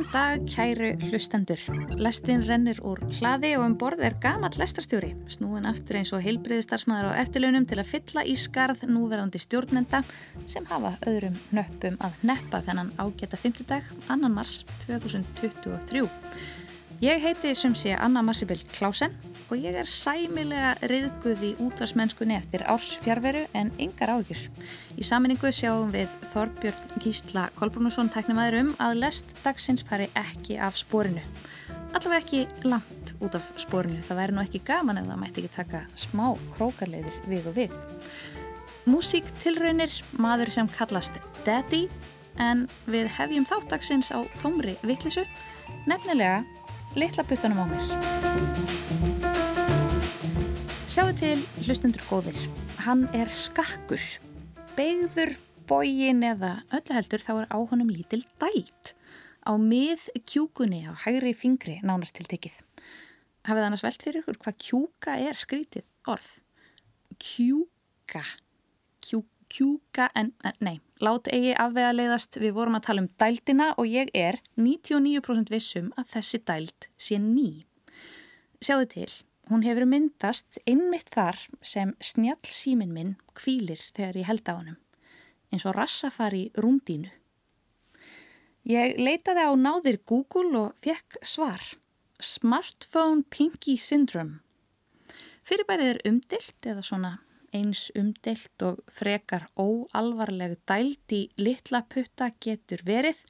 [0.00, 1.60] Góðan dag, kæru hlustendur.
[2.00, 7.10] Lestin rennir úr hlaði og um borð er gamall lestarstjóri, snúin aftur eins og heilbriðistarsmaður
[7.12, 10.00] á eftirlaunum til að fylla í skarð núverandi stjórnenda
[10.48, 13.60] sem hafa öðrum nöppum að neppa þennan ágæta 5.
[13.68, 14.32] dag, 2.
[14.32, 16.08] mars 2023.
[17.00, 19.14] Ég heiti sem sé Anna Marcibill Klásen
[19.48, 24.42] og ég er sæmilega riðguð í útvarsmennskunni eftir ársfjárveru en yngar áhugjur.
[25.00, 30.76] Í saminningu sjáum við Þorbjörn Gísla Kolbrúnusson tæknumæður um að lest dagsins fari ekki af
[30.76, 31.24] spórinu.
[31.96, 34.04] Allavega ekki langt út af spórinu.
[34.04, 37.80] Það væri nú ekki gaman ef það mætti ekki taka smá krókarleiðir við og við.
[38.84, 41.16] Músík tilraunir, maður sem kallast
[41.48, 41.86] Daddy
[42.36, 45.24] en við hefjum þáttagsins á tómri vittlisu,
[45.88, 46.42] nefnilega
[46.98, 47.84] litla puttunum á mér.
[50.90, 52.38] Sjáðu til hlustendur góðir.
[52.82, 54.02] Hann er skakkur.
[54.74, 55.36] Begður,
[55.70, 58.94] bógin eða öllu heldur þá er á honum lítil dælt.
[59.46, 62.58] Á mið kjúkunni á hægri fingri nánast til tekið.
[63.46, 66.28] Hafið annars velt fyrir ykkur hvað kjúka er skrítið orð?
[67.22, 68.24] Kjúka.
[69.00, 72.38] Kjú, kjúka en, nei, lát eigi afvega leiðast.
[72.40, 77.18] Við vorum að tala um dæltina og ég er 99% vissum að þessi dælt sé
[77.20, 77.64] ný.
[78.60, 79.10] Sjáðu til.
[79.50, 84.76] Hún hefur myndast einmitt þar sem snjall símin minn kvílir þegar ég held á hannum,
[85.50, 87.10] eins og rassafari rúndínu.
[88.70, 91.64] Ég leitaði á náðir Google og fekk svar.
[92.20, 94.38] Smartphone Pinky Syndrome.
[95.42, 97.12] Fyrirbærið er umdilt eða svona
[97.56, 103.22] eins umdilt og frekar óalvarleg dælt í litla putta getur verið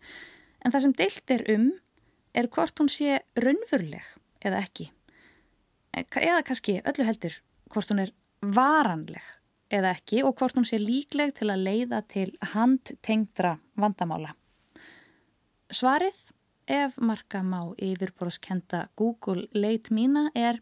[0.65, 1.69] en það sem deilt er um
[2.37, 4.07] er hvort hún sé raunfurleg
[4.45, 4.91] eða ekki
[5.99, 7.41] eða kannski öllu heldur
[7.73, 9.25] hvort hún er varanleg
[9.71, 14.35] eða ekki og hvort hún sé líkleg til að leiða til handtengdra vandamála.
[15.71, 16.19] Svarið,
[16.67, 20.61] ef marka má yfirborðskenda Google leit mína er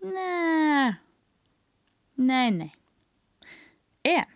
[0.00, 0.94] Nei,
[2.16, 2.70] nei, nei.
[4.10, 4.26] En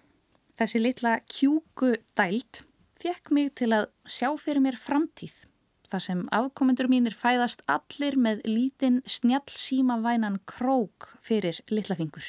[0.59, 2.63] þessi litla kjúku dælt
[3.03, 5.43] fekk mig til að sjá fyrir mér framtíð
[5.91, 12.25] þar sem afkomendur mínir fæðast allir með lítinn snjallsíma vænan krók fyrir litlafingur.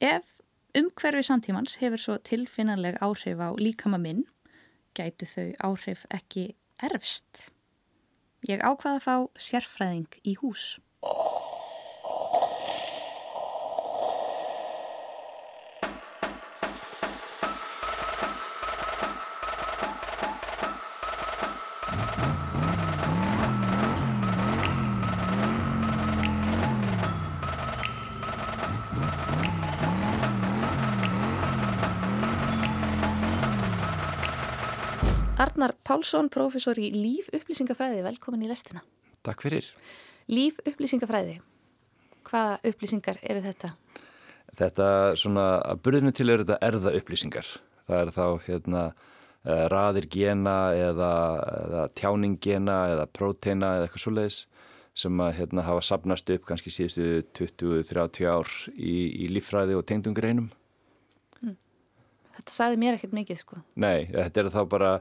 [0.00, 0.40] Ef
[0.76, 4.26] umhverfi samtímans hefur svo tilfinnanleg áhrif á líkama minn,
[4.96, 6.50] gætu þau áhrif ekki
[6.84, 7.48] erfst.
[8.48, 10.76] Ég ákvaða að fá sérfræðing í hús.
[35.96, 38.82] Pálsson, profesor í lífupplýsingafræði, velkomin í lestina.
[39.24, 39.70] Takk fyrir.
[40.28, 41.38] Lífupplýsingafræði,
[42.28, 43.70] hvaða upplýsingar eru þetta?
[44.58, 47.48] Þetta, svona, að burðinu til eru þetta erða upplýsingar.
[47.88, 48.82] Það er þá, hérna,
[49.46, 51.12] eh, raðir gena eða,
[51.64, 54.40] eða tjáning gena eða próteina eða eitthvað svoleiðis
[54.96, 60.50] sem að hérna, hafa sapnast upp kannski síðustu 20-30 ár í, í líffræði og tengdungreinum.
[61.40, 61.56] Mm.
[62.36, 63.62] Þetta sagði mér ekkert mikið, sko.
[63.80, 64.92] Nei, þetta er þá bara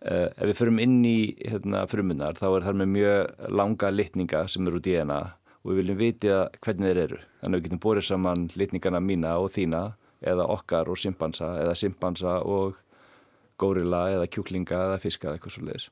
[0.00, 4.68] ef við förum inn í hérna, frumunnar þá er það með mjög langa litninga sem
[4.68, 5.20] eru úr DNA
[5.60, 7.18] og við viljum viti að hvernig þeir eru.
[7.40, 9.82] Þannig að við getum borið saman litningana mína og þína
[10.32, 12.80] eða okkar og simpansa eða simpansa og
[13.60, 15.90] górila eða kjúklinga eða fiska eða eitthvað svo leiðis.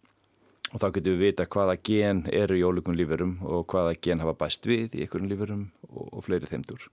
[0.68, 4.36] Og þá getum við vita hvaða gen eru í ólíkum lífurum og hvaða gen hafa
[4.40, 6.88] bæst við í einhverjum lífurum og, og fleiri þeimdur.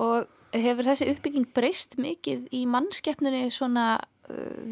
[0.00, 4.21] Og hefur þessi uppbygging breyst mikið í mannskeppnunni svona Eh,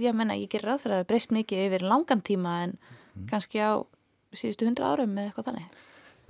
[0.00, 3.28] ég menna ég gerir ráð fyrir að það breyst mikið yfir langan tíma en mm.
[3.30, 3.82] kannski á
[4.36, 5.78] síðustu hundra árum eða eitthvað þannig.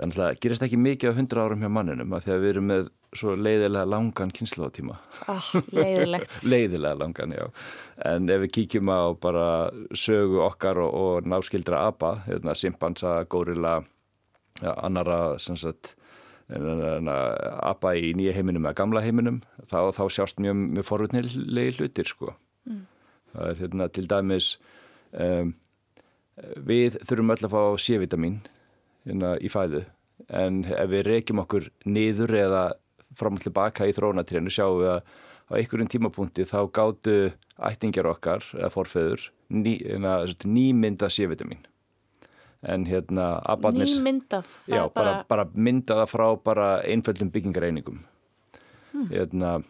[0.01, 2.69] Þannig að gerist ekki mikið á hundra árum hjá manninum að því að við erum
[2.71, 2.87] með
[3.21, 4.95] svo leiðilega langan kynnslóðtíma
[5.29, 6.37] oh, Leiðilegt.
[6.53, 7.47] Leiðilega langan, já.
[8.09, 9.47] En ef við kíkjum á bara
[9.93, 13.81] sögu okkar og, og náskildra apa hérna, simpansa, górila
[14.63, 15.97] ja, annara sagt,
[16.49, 22.33] apa í nýja heiminum eða gamla heiminum þá, þá sjást mjög, mjög forutnilegi hlutir sko.
[22.71, 22.87] Mm
[23.33, 24.51] það er hérna til dæmis
[25.13, 25.55] um,
[26.57, 28.39] við þurfum öll að fá C-vitamin
[29.09, 29.85] hérna í fæðu.
[30.29, 32.65] En ef við reykjum okkur niður eða
[33.17, 35.03] fram og tilbaka í þróunatrénu sjáum við að
[35.51, 37.17] á einhverjum tímapunkti þá gáttu
[37.59, 41.65] ættingjar okkar eða forfeður ný, hérna, nýmynda C-vitamin
[42.61, 43.41] en hérna
[43.73, 44.49] nýmyndað?
[44.69, 48.03] Já, bara, bara, bara myndaða frá bara einföldum byggingareiningum.
[48.91, 49.07] Hmm.
[49.07, 49.63] hérna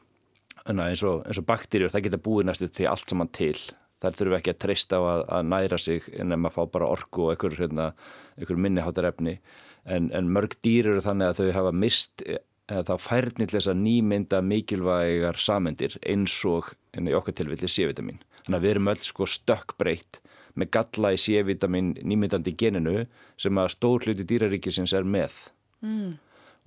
[0.69, 3.57] eins og, og bakterjur það geta búið næstu til allt saman til
[4.01, 6.93] þær þurfu ekki að treysta á að, að næra sig en ef maður fá bara
[6.95, 7.91] orku og einhver, hérna,
[8.39, 9.41] einhver minniháttarefni
[9.85, 12.25] en, en mörg dýr eru þannig að þau hafa mist
[12.71, 18.21] þá færni til þess að nýmynda mikilvægar samendir eins og í okkar tilvilli C-vitamin.
[18.45, 20.21] Þannig að við erum öll sko stökkbreytt
[20.59, 23.05] með galla í C-vitamin nýmyndandi geninu
[23.41, 25.35] sem að stór hluti dýraríkisins er með.
[25.83, 26.19] Mm.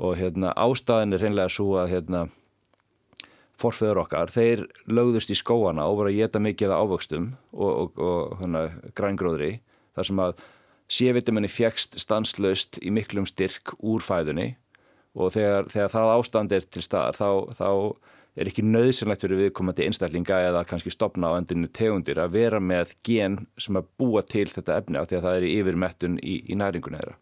[0.04, 2.26] Og hérna ástæðin er hreinlega svo að hérna
[3.60, 8.02] forföður okkar, þeir lögðust í skóana og voru að geta mikið af ávöxtum og, og,
[8.02, 8.66] og hana,
[8.98, 9.54] grængróðri
[9.94, 10.36] þar sem að
[10.94, 14.54] C-vitaminni fjækst stanslaust í miklum styrk úr fæðunni
[15.14, 17.70] og þegar, þegar það ástand er til staðar þá, þá
[18.34, 22.96] er ekki nöðsynlegt fyrir viðkomandi einstaklinga eða kannski stopna á endinu tegundir að vera með
[23.06, 26.36] gen sem að búa til þetta efni á því að það er í yfirmettun í,
[26.50, 27.20] í næringunni þeirra.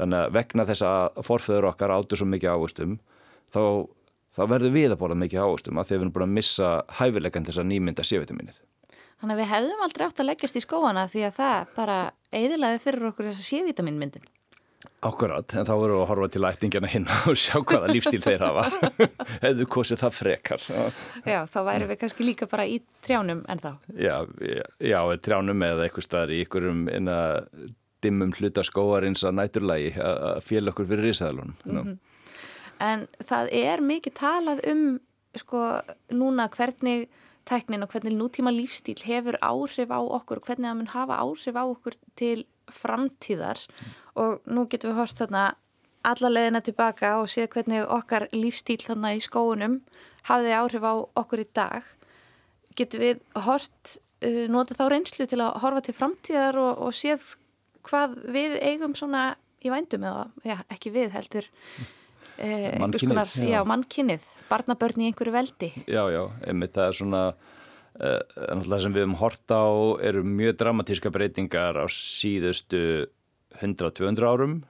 [0.00, 2.96] Þannig að vegna þess að forföður okkar áttur svo mikið ávustum
[3.52, 3.62] þá,
[4.36, 7.62] þá verður við að borða mikið ávustum að við erum búin að missa hæfilegan þess
[7.62, 8.60] að nýmynda sévitaminnið.
[9.20, 11.96] Þannig að við hefðum aldrei átt að leggjast í skóana því að það bara
[12.32, 14.28] eiðilaði fyrir okkur þess að sévitaminmyndin.
[15.04, 18.44] Akkurat, en þá verður við að horfa til ættingjana hinn og sjá hvaða lífstíl þeir
[18.46, 18.64] hafa
[19.44, 20.64] hefðu kosið það frekar
[21.28, 25.64] Já, þá væri við kannski líka bara í trjánum en þá Já, já, já trjánum
[25.68, 26.40] eða eitthvað staðar í
[26.96, 27.18] inna
[28.04, 31.98] dimmum hluta skóarins að næturlægi að fél okkur fyrir risaðalunum mm -hmm.
[32.80, 34.84] En það er mikið talað um
[35.36, 35.64] sko
[36.10, 37.08] núna hvernig
[37.46, 41.56] tæknin og hvernig nútíma lífstíl hefur áhrif á okkur og hvernig það mun hafa áhrif
[41.56, 43.66] á okkur til framtíðar.
[43.66, 45.44] Mm og nú getum við hort þarna
[46.10, 49.80] alla leðina tilbaka og séð hvernig okkar lífstíl þarna í skóunum
[50.28, 51.84] hafði áhrif á okkur í dag.
[52.78, 53.94] Getum við hort
[54.24, 57.36] uh, nota þá reynslu til að horfa til framtíðar og, og séð
[57.86, 59.34] hvað við eigum svona
[59.64, 61.48] í vændum eða já, ekki við heldur.
[61.48, 61.99] eh,
[62.40, 65.70] mannkynnið, já, já mannkynnið barnabörn í einhverju veldi.
[65.86, 68.20] Já, já, einmitt það er svona uh,
[68.66, 69.66] það sem við hefum hort á
[70.10, 73.08] eru mjög dramatíska breytingar á síðustu
[73.60, 74.60] 100-200 árum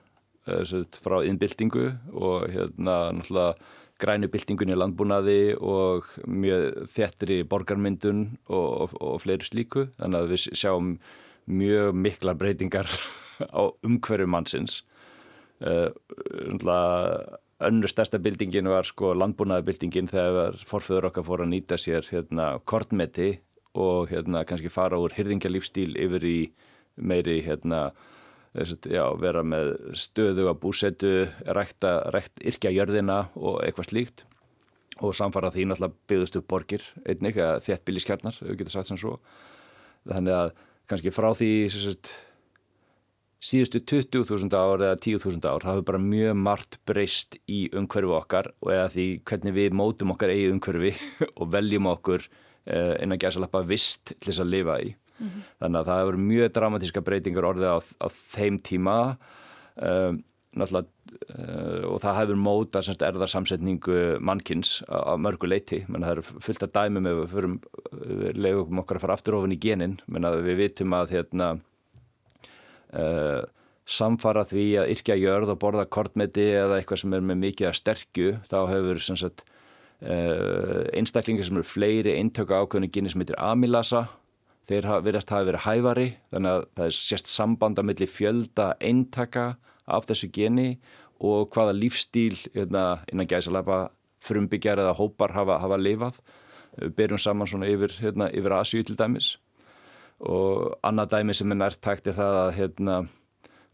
[0.48, 0.72] eh,
[1.04, 3.54] frá innbyltingu og hérna náttúrulega
[4.00, 9.90] grænu byltingun í landbúnaði og mjög þettri borgarmyndun og, og, og fleiri slíku.
[9.98, 10.94] Þannig að við sjáum
[11.50, 12.88] mjög mikla breytingar
[13.60, 14.80] á umhverju mannsins.
[15.60, 15.92] Uh,
[17.60, 23.34] önnur stærsta byltingin var sko landbúnaðabyltingin þegar forföður okkar fór að nýta sér hérna kortmeti
[23.78, 26.38] og hérna kannski fara úr hyrðingalífstíl yfir í
[26.96, 27.90] meiri hérna
[28.54, 31.12] já, vera með stöðu að búsetu,
[31.46, 34.24] rækta, rækt yrkja jörðina og eitthvað slíkt
[35.00, 39.14] og samfara því náttúrulega byggðust upp borgir einnig, þétt bíliskjarnar, við getum sagt sem svo.
[40.08, 40.50] Þannig að
[40.90, 42.12] kannski frá því sagt,
[43.40, 48.50] síðustu 20.000 ár eða 10.000 ár, það hefur bara mjög margt breyst í umhverfu okkar
[48.60, 50.92] og eða því hvernig við mótum okkar eigi umhverfi
[51.40, 54.90] og veljum okkur eh, innan gæsalappa vist til þess að lifa í.
[55.20, 55.46] Mm -hmm.
[55.60, 59.16] þannig að það hefur mjög dramatíska breytingar orðið á, á þeim tíma
[59.76, 60.22] um,
[60.56, 66.22] uh, og það hefur móta semst erðarsamsetningu mannkins á, á mörgu leiti menn það eru
[66.40, 67.58] fullt af dæmi með við,
[67.92, 70.00] við leiðum okkar að fara aftur ofin í genin.
[70.08, 71.60] Menn að við vitum að hérna
[72.94, 73.42] uh,
[73.90, 77.78] samfara því að yrkja jörð og borða kortmeti eða eitthvað sem er með mikið að
[77.80, 79.44] sterkju þá hefur sagt,
[80.04, 84.06] uh, einstaklingar sem eru fleiri eintöku ákveðinu gynni sem heitir amilasa
[84.70, 89.46] þeir verðast hafa verið hævari þannig að það er sérst sambanda millir fjölda eintaka
[89.90, 90.68] af þessu geni
[91.20, 93.88] og hvaða lífstíl hérna, innan gæsalapa
[94.24, 96.20] frumbyggjar eða hópar hafa, hafa lifað.
[96.78, 99.34] Við byrjum saman svona yfir, hérna, yfir Asjú til dæmis
[100.20, 102.96] og annað dæmi sem er nærtækt er það að hérna,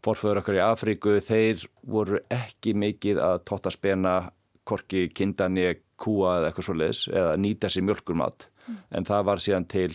[0.04, 4.18] forföður okkar í Afríku þeir voru ekki mikið að tóta spena
[4.66, 8.78] korki, kindani, kúa eða eitthvað svo leiðis eða nýta sér mjölkurmat mm.
[8.98, 9.90] en það var síðan til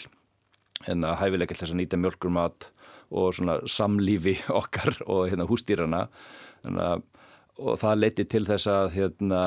[0.88, 2.70] hérna, hæfileika til þess að nýta mjölkurmat
[3.12, 6.06] og svona samlífi okkar og hérna, hústýrana
[6.66, 6.96] hérna,
[7.62, 9.42] og það leiti til þess að hérna,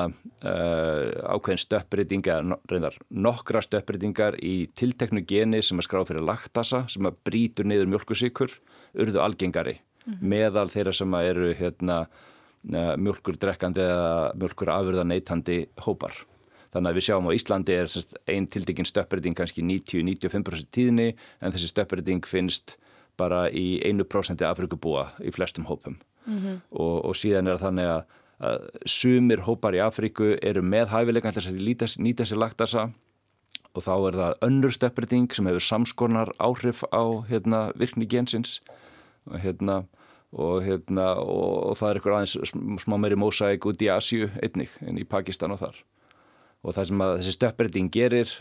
[0.45, 7.07] uh, ákveðin stöppbreytingar, reyndar nokkra stöppbreytingar í tilteknu geni sem er skráð fyrir laktasa sem
[7.07, 8.53] að brítur niður mjölkusíkur,
[8.95, 10.29] urðu algengari mm -hmm.
[10.31, 12.07] meðal þeirra sem eru hérna,
[12.73, 16.13] uh, mjölkur drekkandi eða mjölkur afurða neytandi hópar.
[16.71, 17.87] Þannig að við sjáum á Íslandi er
[18.27, 22.77] einn tildekinn stöppbreyting kannski 90-95% tíðni en þessi stöppbreyting finnst
[23.17, 25.95] bara í 1% afrikubúa í flestum hópum
[26.25, 26.59] mm -hmm.
[26.71, 28.03] og, og síðan er þannig að,
[28.39, 32.91] að sumir hópar í Afriku eru með hæfilegan þess að nýta sér laktasa
[33.75, 38.61] og þá er það önnur stöppbreyting sem hefur samskonar áhrif á hérna, virkni gensins
[39.25, 39.85] og hérna
[40.35, 44.73] Og, hérna, og, og það er eitthvað aðeins smá meiri mósæk út í Asju einnig
[44.83, 45.77] en í Pakistan og þar
[46.65, 48.31] og það sem að þessi stöppbreyting gerir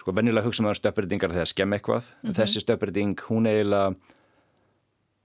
[0.00, 2.36] sko venjulega hugsa maður stöpbreytingar þegar skemm eitthvað mm -hmm.
[2.38, 3.94] þessi stöpbreyting hún eiginlega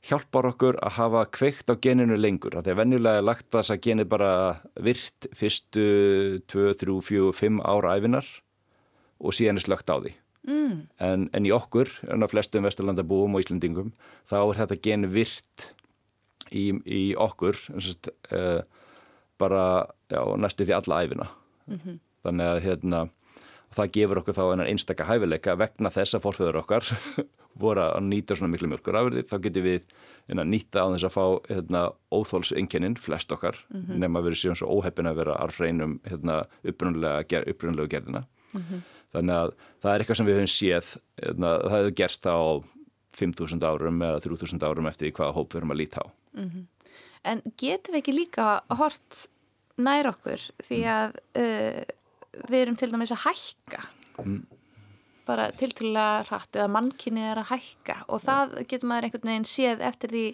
[0.03, 2.57] hjálpar okkur að hafa kveikt á geninu lengur.
[2.59, 4.31] Venjulega er lagt þess að genið bara
[4.75, 5.85] virt fyrstu
[6.51, 8.27] 2, 3, 4, 5 ára æfinar
[9.23, 10.13] og síðan er slögt á því.
[10.43, 10.79] Mm.
[10.99, 13.93] En, en í okkur, en á flestum vesturlandabúum og Íslandingum,
[14.27, 15.69] þá er þetta gen virt
[16.51, 18.59] í, í okkur sagt, uh,
[19.39, 21.29] bara já, næstu því alla æfina.
[21.71, 21.99] Mm -hmm.
[22.23, 22.99] Þannig að hérna,
[23.77, 26.89] það gefur okkur þá einstakka hæfileika vegna þess að fórföður okkar
[27.63, 29.85] voru að nýta svona miklu mjölkur afurðir þá getur við
[30.29, 34.01] hérna, nýta á þess að fá hérna, óþólsenginin, flest okkar mm -hmm.
[34.03, 38.81] nema að vera síðan svo óheppin að vera arfreinum hérna, upprunalegu gerðina mm -hmm.
[39.13, 42.39] þannig að það er eitthvað sem við höfum séð hérna, það hefur gerst á
[43.13, 46.65] 5.000 árum eða 3.000 árum eftir hvaða hóp við höfum að líta á mm -hmm.
[47.23, 49.27] En getum við ekki líka hort
[49.77, 50.89] nær okkur því mm.
[50.93, 51.83] að uh,
[52.49, 53.81] við erum til dæmis að hækka.
[54.23, 54.41] Mm.
[55.27, 57.99] Bara tilturlega hratt eða mannkynni er að hækka.
[58.11, 60.25] Og það getur maður einhvern veginn séð eftir því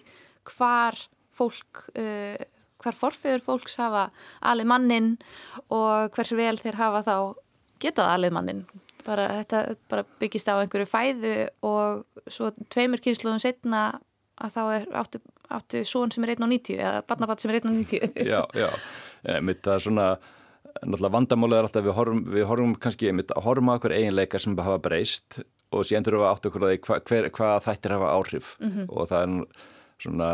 [0.50, 0.98] hvar
[1.36, 2.40] fólk uh,
[2.80, 4.08] hvar forfeyður fólks hafa
[4.40, 5.10] alið mannin
[5.68, 7.16] og hversu vel þeir hafa þá
[7.80, 8.62] getað alið mannin
[9.04, 11.34] bara þetta bara byggist á einhverju fæðu
[11.66, 13.84] og svo tveimur kynsluðum setna
[14.40, 15.20] að þá er áttu,
[15.52, 18.68] áttu són sem er 1.90 eða barnabatt sem er 1.90 Já, já,
[19.46, 20.10] mitt að svona
[20.80, 24.56] náttúrulega vandamálið er alltaf við horfum, við horfum kannski að horfum á okkur eiginleikar sem
[24.58, 28.56] hafa breyst og síðan þurfum við átt okkur að því hva, hvað þættir hafa áhrif
[28.60, 28.86] mm -hmm.
[28.88, 29.30] og það er
[30.00, 30.30] svona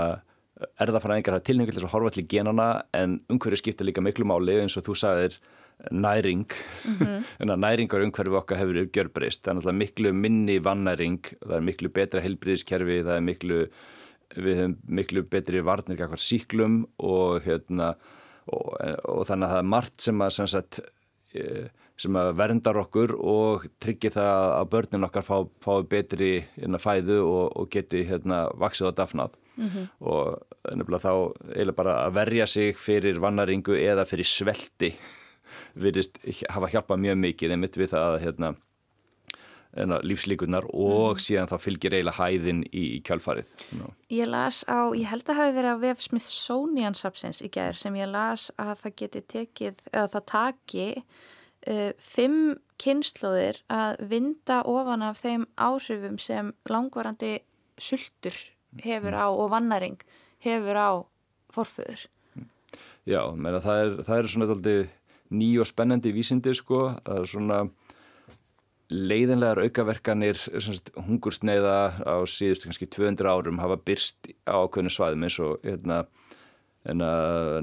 [0.80, 4.76] erðafræðingar hafa tilhengilega til að horfa til genana en umhverju skipta líka miklu máli eins
[4.76, 5.38] og þú sagðir
[5.90, 6.48] næring
[6.84, 7.24] mm -hmm.
[7.40, 11.60] en að næringar umhverju okkar hefur gjörbreyst, það er náttúrulega miklu minni vannæring, það er
[11.60, 13.68] miklu betra helbriðiskerfi, það er miklu
[14.34, 17.94] við hefum miklu betri varnir síklum og hérna
[18.52, 18.76] og,
[19.10, 20.80] og þannig að það er margt sem að, sem sagt,
[21.34, 21.66] e,
[22.00, 27.20] sem að verndar okkur og tryggir það að börnin okkar fá, fái betri hérna, fæðu
[27.24, 29.86] og, og geti hérna, vaksið og dafnað mm -hmm.
[30.00, 30.42] og
[30.76, 31.14] nefnilega þá
[31.54, 34.94] eiginlega bara að verja sig fyrir vannaringu eða fyrir svelti
[35.82, 36.18] virðist
[36.50, 38.54] hafa hjálpað mjög mikið einmitt við það að hérna,
[39.76, 41.22] lífslíkunar og mm.
[41.22, 43.52] síðan þá fylgir eiginlega hæðin í, í kjálfarið.
[43.78, 43.92] No.
[44.12, 47.96] Ég las á, ég held að hafi verið á vef Smithsonian Substance í gerð sem
[48.00, 52.40] ég las að það geti tekið, eða það taki uh, fimm
[52.80, 57.38] kynnslóðir að vinda ofan af þeim áhrifum sem langvarandi
[57.76, 58.36] sultur
[58.82, 59.20] hefur mm.
[59.20, 59.98] á og vannaring
[60.44, 60.90] hefur á
[61.52, 62.06] forföður.
[63.06, 64.78] Já, meina, það, er, það er svona
[65.30, 67.58] ný og spennandi vísindi sko, það er svona
[68.92, 70.38] leiðinlegar aukaverkanir
[71.08, 76.04] hungursneiða á síðustu kannski 200 árum hafa byrst á ákveðinu svæðum eins og hérna,
[76.86, 77.10] hérna,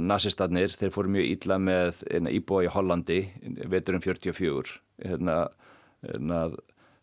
[0.03, 3.21] nazistadnir, þeir fóru mjög ítla með hérna, íbúa í Hollandi
[3.71, 4.75] veturum 44
[5.07, 5.39] hérna,
[6.03, 6.43] hérna,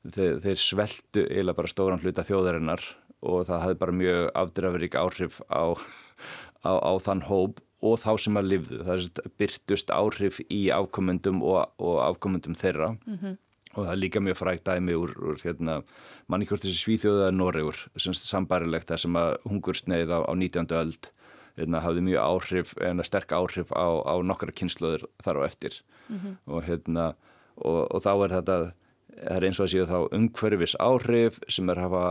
[0.04, 2.84] þeir, þeir sveltu eiginlega bara stóran hluta þjóðarinnar
[3.24, 5.76] og það hafði bara mjög afdreifrik áhrif á,
[6.64, 8.78] á, á þann hóp og þá sem að lifðu.
[8.84, 13.38] Það byrtust áhrif í afkomendum og, og afkomendum þeirra mm -hmm
[13.76, 15.80] og það er líka mjög frækt dæmi úr, úr hérna,
[16.30, 20.74] manni hvort þessi svíþjóðaða Norregur, sambarilegt þar sem að hungursneið á, á 19.
[20.80, 21.10] öld
[21.58, 26.18] hérna, hafði mjög áhrif, en sterk áhrif á, á nokkara kynsluður þar á eftir mm
[26.18, 26.36] -hmm.
[26.46, 27.06] og, hérna,
[27.56, 28.58] og, og þá er þetta
[29.30, 32.04] er eins og að séu þá umhverfis áhrif sem er að hafa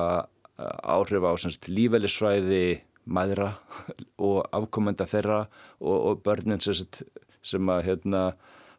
[0.84, 1.32] áhrif á
[1.68, 3.54] lífælisfræði mæðra
[4.28, 5.48] og afkomenda þeirra
[5.80, 6.86] og, og börnin sem,
[7.42, 8.24] sem að hérna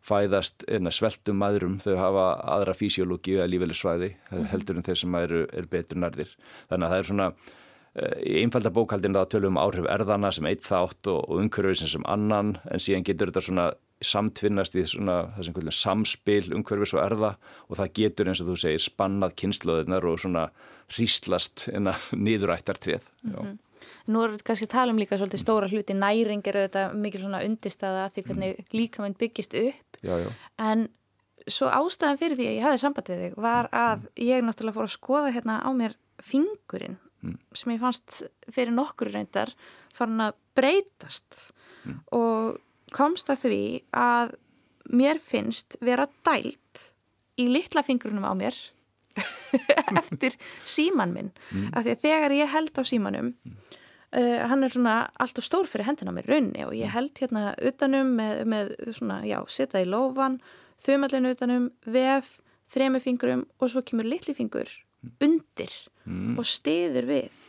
[0.06, 0.64] fæðast
[0.96, 2.26] sveltum maðurum þau hafa
[2.56, 4.46] aðra físiológi eða lífeylisfræði mhm.
[4.52, 6.32] heldur en þeir sem eru, eru betur nærðir.
[6.70, 10.48] Þannig að það er svona eh, í einfalda bókaldin þá tölum um áhrif erðana sem
[10.50, 15.16] eitt þátt og, og umhverfisins sem annan en síðan getur þetta svona samtvinnast í svona
[15.36, 17.34] þessum samspil umhverfis og erða
[17.68, 20.46] og það getur eins og þú segir spannað kynnslóðunar og svona
[20.90, 21.68] hríslast
[22.16, 23.04] nýðurættartrið.
[23.20, 23.58] Mm -hmm.
[24.10, 27.20] Nú erum við kannski að tala um líka svolítið stóra hluti næring er auðvitað mikil
[27.24, 28.70] svona undistæða því hvernig mm.
[28.74, 30.30] líkamenn byggist upp já, já.
[30.70, 30.88] en
[31.50, 34.10] svo ástæðan fyrir því að ég hafði samband við þig var að mm.
[34.26, 37.38] ég náttúrulega fór að skoða hérna á mér fingurinn mm.
[37.56, 38.20] sem ég fannst
[38.52, 39.52] fyrir nokkur reyndar
[39.94, 41.50] farin að breytast
[41.84, 41.98] mm.
[42.16, 42.60] og
[42.94, 43.62] komst að því
[43.96, 44.34] að
[44.90, 46.90] mér finnst vera dælt
[47.40, 48.56] í litla fingurinnum á mér
[50.00, 51.70] eftir síman minn mm.
[51.74, 53.32] af því að þegar ég held á símanum
[54.16, 56.94] uh, hann er svona alltaf stór fyrir hendina mér raunni og ég mm.
[56.94, 60.40] held hérna utanum með, með svona, já, setja í lofan
[60.80, 62.38] þumallinu utanum, vef
[62.70, 65.16] þremi fingurum og svo kemur litli fingur mm.
[65.26, 65.74] undir
[66.04, 66.36] mm.
[66.40, 67.40] og stiður við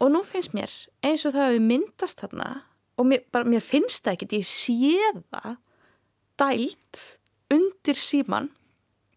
[0.00, 0.72] og nú finnst mér
[1.04, 2.50] eins og það hefur myndast þarna
[3.00, 5.52] og mér, bara, mér finnst það ekkert, ég sé það
[6.40, 7.04] dælt
[7.52, 8.50] undir síman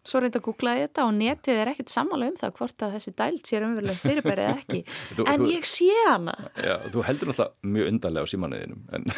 [0.04, 3.12] svo reynda að googla þetta og netið er ekkert sammála um það hvort að þessi
[3.20, 4.80] dælt sér umverulega fyrirbærið ekki.
[5.16, 6.34] Þú, en þú, ég sé hana.
[6.60, 9.08] Já, þú heldur náttúrulega mjög undarlega á símanuðinum en...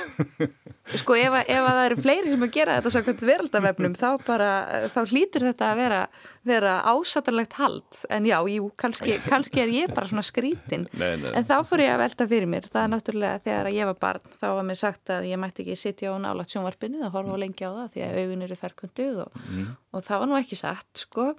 [1.02, 4.50] Sko ef, ef að það eru fleiri sem að gera þetta svo veraldavefnum þá bara,
[4.94, 6.00] þá hlýtur þetta að vera
[6.46, 11.32] vera ásattarlegt hald en já, jú, kannski, kannski er ég bara svona skrítin nei, nei.
[11.32, 14.36] en þá fór ég að velta fyrir mér það er náttúrulega þegar ég var barn
[14.36, 17.42] þá var mér sagt að ég mætti ekki sitja á nálat sjónvarpinu og horfa mm.
[17.44, 19.72] lengi á það því að augun eru ferkunduð og, mm.
[19.92, 21.30] og það var nú ekki satt sko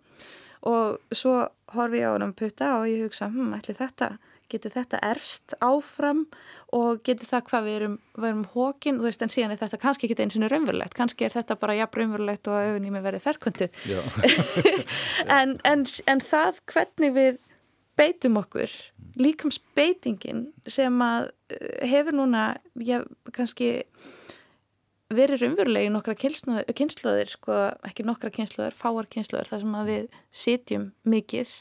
[0.68, 1.36] og svo
[1.76, 4.18] horfi ég á hann um putta og ég hugsa, hm, ætli þetta
[4.51, 6.25] getur þetta erfst áfram
[6.75, 10.08] og getur það hvað við erum, erum hókin, þú veist, en síðan er þetta kannski
[10.08, 13.82] ekki eins og raunverulegt, kannski er þetta bara jafn raunverulegt og auðvunni með verið ferkunduð
[15.39, 17.42] en, en, en það hvernig við
[17.98, 18.72] beitum okkur,
[19.18, 23.01] líkamsbeitingin sem að eh, hefur núna, já,
[23.34, 23.72] kannski
[25.13, 27.56] verið raunverulegi nokkra kynnslóðir, sko,
[27.88, 31.54] ekki nokkra kynnslóðir, fáar kynnslóðir, þar sem að við sitjum mikið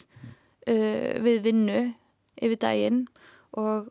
[0.66, 1.82] uh, við vinnu
[2.42, 3.04] yfir daginn
[3.56, 3.90] og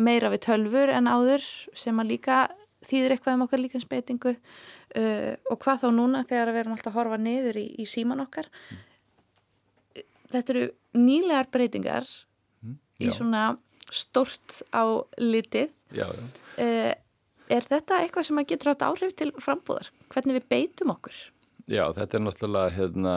[0.00, 1.44] meira við tölfur en áður
[1.78, 2.38] sem að líka
[2.84, 6.98] þýðir eitthvað um okkar líkansbeitingu uh, og hvað þá núna þegar við erum alltaf að
[6.98, 8.50] horfa niður í, í síman okkar
[10.32, 10.66] þetta eru
[10.98, 12.08] nýlegar breytingar
[12.64, 13.46] mm, í svona
[13.92, 14.84] stort á
[15.20, 16.24] litið já, já.
[16.58, 16.92] Uh,
[17.52, 21.16] er þetta eitthvað sem að getur átt áhrif til frambúðar hvernig við beitum okkur?
[21.70, 23.14] Já, þetta er náttúrulega hérna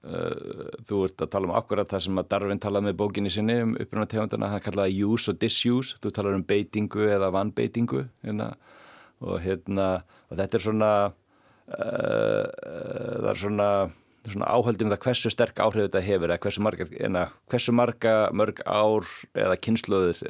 [0.00, 3.74] þú ert að tala um akkurat það sem að Darvin talaði með bókinni sinni um
[3.76, 5.98] uppruna tegundana, hann kallaði use og disuse.
[6.00, 8.54] Þú talar um beitingu eða vannbeitingu hérna,
[9.20, 9.88] og hérna
[10.30, 12.46] og þetta er svona uh,
[13.20, 13.68] það er svona,
[14.24, 18.62] svona áhaldum það hversu sterk áhrif þetta hefur eða hversu marga, eina, hversu marga mörg
[18.64, 20.22] ár eða kynnslöður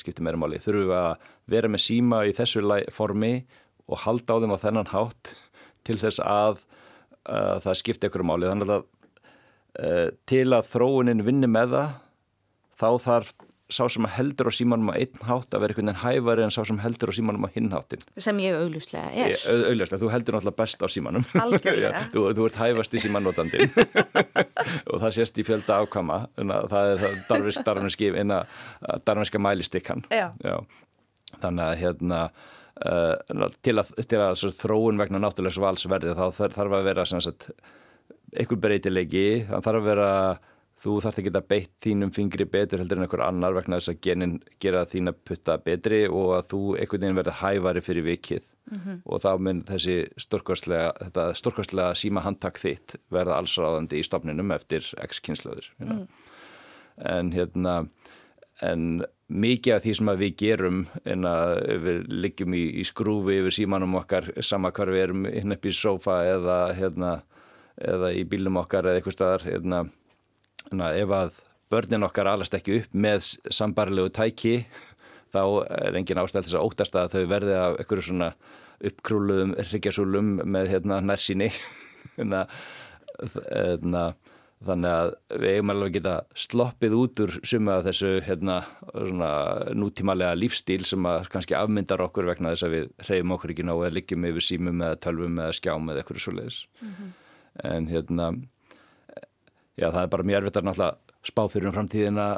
[0.00, 3.34] skiptir meira máli, þurfum að vera með síma í þessu formi
[3.84, 5.34] og halda á þeim á þennan hátt
[5.84, 6.64] til þess að
[7.28, 11.90] uh, það skipti ykkur máli þannig að uh, til að þróunin vinni með það
[12.74, 13.28] þá þarf
[13.72, 16.60] sá sem heldur á símanum á einn hátt að vera einhvern veginn hæfari en sá
[16.68, 18.02] sem heldur á símanum á hinn háttin.
[18.20, 19.16] Sem ég auðvuslega er.
[19.32, 21.24] Ég, auðvuslega, þú heldur náttúrulega best á símanum.
[21.40, 22.00] Algjörlega.
[22.14, 23.68] þú, þú ert hæfast í símanótandin
[24.92, 27.12] og það sést í fjölda ákvama það er það
[29.08, 30.00] darfinska mælistikkan.
[30.12, 30.26] Já.
[30.44, 30.56] Já.
[31.40, 32.18] Þannig að hérna
[32.74, 33.14] Uh,
[33.62, 37.46] til að, til að þróun vegna náttúrulegs valsverði þá þarf að vera sagt,
[38.34, 40.08] einhver breytilegi þannig þarf að vera
[40.84, 44.00] þú þarf að geta beitt þínum fingri betur heldur en einhver annar vegna þess að
[44.04, 48.80] genin gera þína putta betri og að þú einhvern veginn verður hævari fyrir vikið mm
[48.80, 49.00] -hmm.
[49.04, 56.06] og þá mun þessi stórkostlega síma handtak þitt verða allsráðandi í stofninum eftir x-kynslaður mm.
[56.98, 57.86] en hérna
[58.62, 61.52] en mikið af því sem við gerum en að
[61.84, 65.72] við liggjum í, í skrúfi yfir símanum okkar sama hvar við erum hinn upp í
[65.72, 67.12] sofa eða, hérna,
[67.80, 69.80] eða í bílum okkar eða eitthvað staðar hérna,
[70.92, 71.38] ef að
[71.72, 74.58] börnin okkar alast ekki upp með sambarlegu tæki
[75.34, 78.30] þá er engin ástæð þess að óttast að þau verði af einhverju svona
[78.84, 81.48] uppkrúluðum hryggjasúlum með hérna nærsinni
[82.22, 82.52] en að
[84.66, 85.10] þannig að
[85.42, 88.56] við eigum alveg að geta sloppið út úr suma af þessu hérna,
[89.76, 93.74] nútímalega lífstíl sem að kannski afmyndar okkur vegna þess að við hreyfum okkur ekki ná
[93.74, 97.14] eða liggjum yfir símum eða tölvum eða skjám eða eitthvað svo leiðis mm -hmm.
[97.74, 98.26] en hérna
[99.76, 102.28] já það er bara mjög erfitt að náttúrulega spá fyrir um framtíðina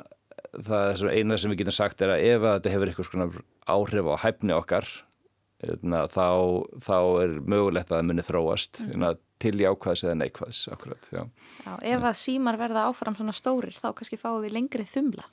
[0.65, 3.29] það er eina sem við getum sagt er að ef að þetta hefur eitthvað svona
[3.67, 4.87] áhrif á hæfni okkar
[5.61, 6.29] þá,
[6.85, 11.23] þá er mögulegt að það muni þróast mm til jákvæðs eða neikvæðs akkurat, já.
[11.65, 15.27] Já, ef að símar verða áfram svona stórir þá kannski fáum við lengri þumla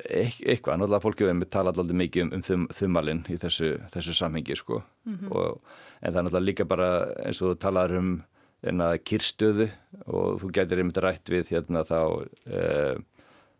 [0.00, 4.14] Eit, eitthvað, náttúrulega fólki við tala alltaf mikið um, um þum, þumalinn í þessu, þessu
[4.16, 5.30] samhengi sko mm -hmm.
[5.30, 5.60] og,
[6.00, 6.90] en það er náttúrulega líka bara
[7.26, 8.22] eins og þú talar um
[8.62, 9.68] enna kyrstöðu
[10.06, 12.96] og þú getur einmitt rætt við hérna þá eh,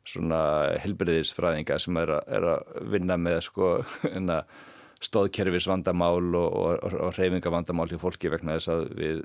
[0.05, 0.43] svona
[0.81, 3.71] helbriðisfræðinga sem er, er að vinna með sko
[4.11, 4.43] enna
[5.01, 9.23] stóðkerfis vandamál og, og, og reyfingavandamál hjá fólki vegna þess að við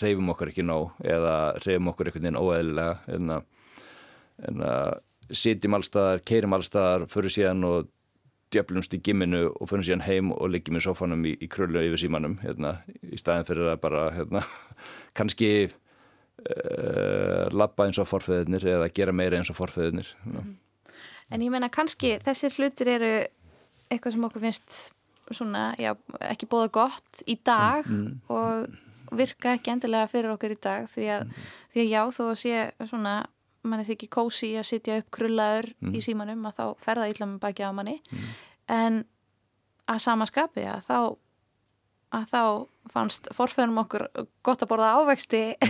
[0.00, 5.00] reyfum okkar ekki nóg eða reyfum okkur einhvern veginn óeðlilega en að
[5.32, 7.90] sitjum allstaðar, keirum allstaðar fyrir síðan og
[8.52, 12.04] djöflumst í gimminu og fyrir síðan heim og liggjum í sofanum í, í krullu yfir
[12.04, 14.42] símanum hérna, í staðin fyrir að bara hérna,
[15.18, 20.58] kannski uh, labba eins og forföðunir eða gera meira eins og forföðunir mm.
[21.32, 23.12] En ég menna kannski þessir hlutir eru
[23.92, 24.78] eitthvað sem okkur finnst
[25.32, 25.94] svona, já,
[26.28, 28.32] ekki bóða gott í dag mm.
[28.32, 31.46] og virka ekki endilega fyrir okkur í dag því að, mm.
[31.72, 33.14] því að já þó að sé svona
[33.62, 35.92] manni þykir kósi að sitja upp krullaður mm.
[35.94, 38.30] í símanum að þá ferða illa með baki á manni mm.
[38.74, 39.02] en
[39.92, 40.96] að samaskapi að þá
[42.12, 42.42] að þá
[42.92, 44.04] fannst forþönum okkur
[44.44, 45.42] gott að borða ávexti.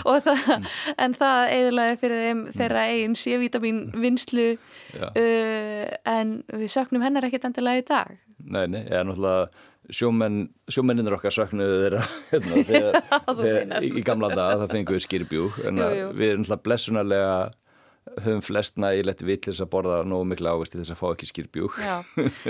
[0.00, 0.66] Það,
[1.00, 7.46] en það eiginlega fyrir þeim þeirra eigin C-vitamin vinslu uh, en við söknum hennar ekkert
[7.50, 8.14] endilega í dag.
[8.40, 9.50] Nei, nei, ég er náttúrulega
[9.94, 12.98] sjómenn, sjómenninir okkar söknuðu þeirra hérna, þegar,
[13.42, 17.34] þegar, í gamla dag það fengið við skýrbjú en við erum náttúrulega blessunarlega
[18.24, 21.28] höfum flest nægilegt vill þess að borða nógu miklu ávist til þess að fá ekki
[21.30, 21.78] skýrbjúk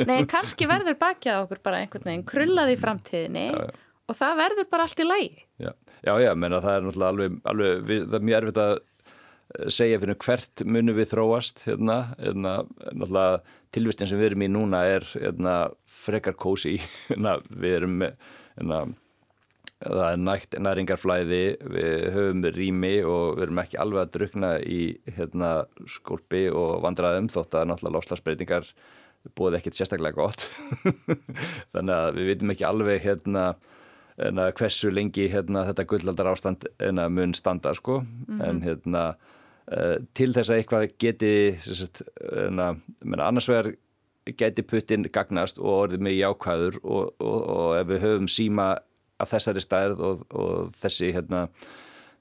[0.08, 3.72] Nei, kannski verður bakjað okkur bara einhvern veginn krullað í framtíðinni já, já.
[4.06, 5.72] og það verður bara allt í lægi Já,
[6.06, 9.68] já, já menna það er náttúrulega alveg, alveg við, það er mjög erfitt að eh,
[9.80, 12.56] segja fyrir hvert munu við þróast hérna, hérna
[12.94, 15.56] náttúrulega tilvistin sem við erum í núna er hérna,
[16.06, 16.78] frekar kósi
[17.10, 18.18] hérna, við erum með
[18.56, 18.84] hérna
[19.80, 24.80] það er nægt næringarflæði, við höfum rými og við erum ekki alveg að drukna í
[25.16, 25.50] hérna,
[25.88, 28.68] skólpi og vandraðum þótt að náttúrulega loslasbreytingar
[29.36, 30.46] búið ekkert sérstaklega gott.
[31.72, 33.44] Þannig að við vitum ekki alveg hérna,
[34.20, 38.00] hérna hversu lengi hérna, þetta gullaldar ástand hérna, mun standa sko.
[38.00, 38.48] Mm -hmm.
[38.48, 39.04] en hérna
[39.72, 42.74] uh, til þess að eitthvað geti sagt, hérna,
[43.16, 43.72] annars vegar
[44.36, 48.76] geti puttinn gagnast og orðið mig jákvæður og, og, og ef við höfum síma
[49.20, 51.46] af þessari stærð og, og þessi, hérna,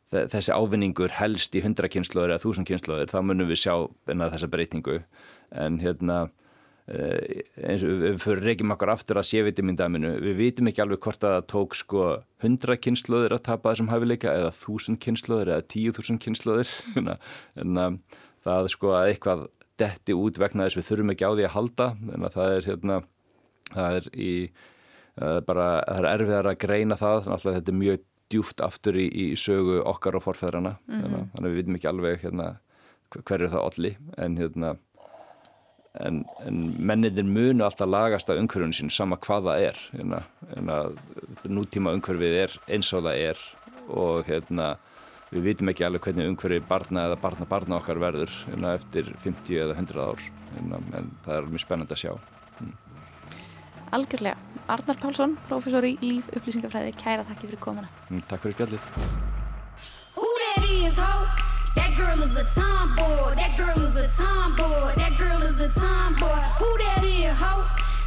[0.09, 3.73] þessi ávinningur helst í hundra kynnslóður eða þúsund kynnslóður þá munum við sjá
[4.09, 4.99] þessa breytingu.
[5.49, 6.17] En hérna
[6.91, 11.23] eh, eins og við fyrir reykjum okkar aftur að sévitamindaminu, við vitum ekki alveg hvort
[11.25, 12.07] að það tók sko
[12.45, 18.01] 100 kynnslóður að tapa þessum hafileika eða 1000 kynnslóður eða 10.000 kynnslóður en að
[18.45, 19.47] það sko að eitthvað
[19.79, 21.88] detti út vegna þess við þurfum ekki á því að halda.
[22.13, 22.99] En að það er hérna
[23.73, 24.33] það er í
[25.19, 29.08] bara það er erfiðar að greina það þannig að þetta er mjög djúft aftur í,
[29.10, 31.32] í sögu okkar og forfæðrana mm -hmm.
[31.34, 32.47] þannig að við vitum ekki alveg hérna,
[33.17, 34.75] hver er það allir en, hérna,
[36.05, 40.21] en, en menninir munu alltaf lagast af umhverfunu sín sama hvað það er hérna,
[40.53, 40.77] hérna,
[41.45, 43.38] nútíma umhverfið er eins og það er
[43.89, 44.75] og hérna
[45.32, 49.63] við vitum ekki alveg hvernig umhverfið barna eða barna barna okkar verður hérna, eftir 50
[49.65, 50.21] eða 100 ár
[50.55, 52.13] hérna, en það er mjög spennand að sjá.
[53.91, 54.38] Algjörlega
[54.69, 58.80] Arnar Pálsson, professor í líf upplýsingafræði kæra þakki fyrir komuna mm, Takk fyrir gæli
[61.75, 66.41] That girl is a tomboy, that girl is a tomboy, that girl is a tomboy.
[66.60, 67.63] Who that is, ho?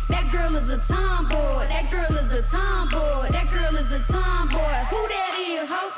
[0.09, 4.79] That girl is a tomboy, that girl is a tomboy, that girl is a tomboy.
[4.91, 5.91] Who that is, ho?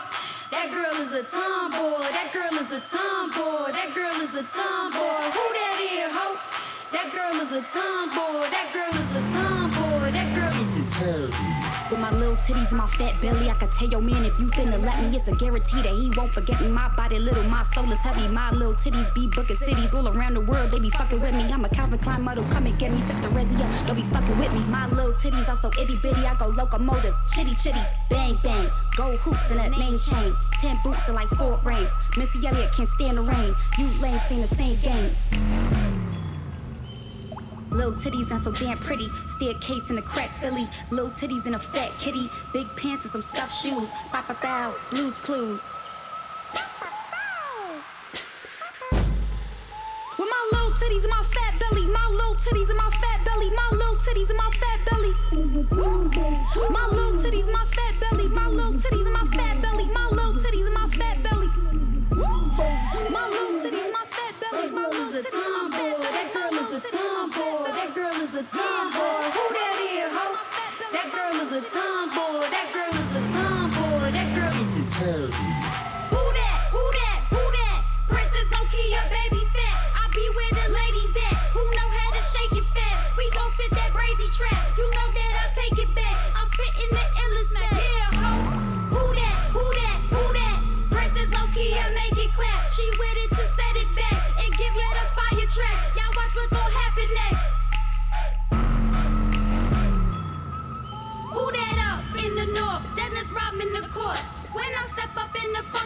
[0.50, 5.22] That girl is a tomboy, that girl is a tomboy, that girl is a tomboy.
[5.34, 6.28] Who that is, ho?
[6.92, 9.63] That girl is a tomboy, that girl is a tomboy, that
[11.02, 11.90] a.
[11.90, 14.46] With my little titties and my fat belly, I could tell your man if you
[14.46, 16.68] finna let me, it's a guarantee that he won't forget me.
[16.68, 18.28] My body little, my soul is heavy.
[18.28, 20.70] My little titties be booking cities all around the world.
[20.70, 21.44] They be fucking with me.
[21.52, 23.00] I'm a Calvin Klein model, come and get me.
[23.00, 24.60] Set the resi up, don't be fucking with me.
[24.60, 27.80] My little titties are so itty bitty, I go locomotive, chitty chitty,
[28.10, 28.68] bang bang.
[28.96, 31.92] Gold hoops in that name chain, ten boots and like four rings.
[32.16, 33.54] Missy Elliott can't stand the rain.
[33.78, 35.26] You lames playing the same games.
[37.74, 39.10] Little titties and so damn pretty.
[39.26, 40.68] Staircase in a crack Philly.
[40.90, 42.30] Little titties in a fat kitty.
[42.52, 43.88] Big pants and some stuffed shoes.
[44.12, 44.72] Bop a bow.
[44.90, 45.60] Blues clues.
[50.16, 51.86] With my little titties and my fat belly.
[51.88, 53.50] My little titties and my fat belly.
[53.50, 55.12] My little titties and my fat belly.
[56.70, 58.28] My little titties my fat belly.
[58.28, 59.86] My little titties and my fat belly.
[59.86, 60.63] My little titties
[66.74, 67.74] That girl is a tomboy
[68.24, 69.22] is a tomboy.
[69.36, 70.26] Who that is, ho?
[70.92, 72.48] That girl is a tomboy.
[72.50, 73.23] That girl is a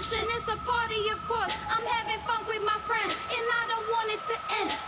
[0.08, 1.54] function, it's a party, of course.
[1.68, 4.87] I'm having fun with my friends, and I don't want it to end.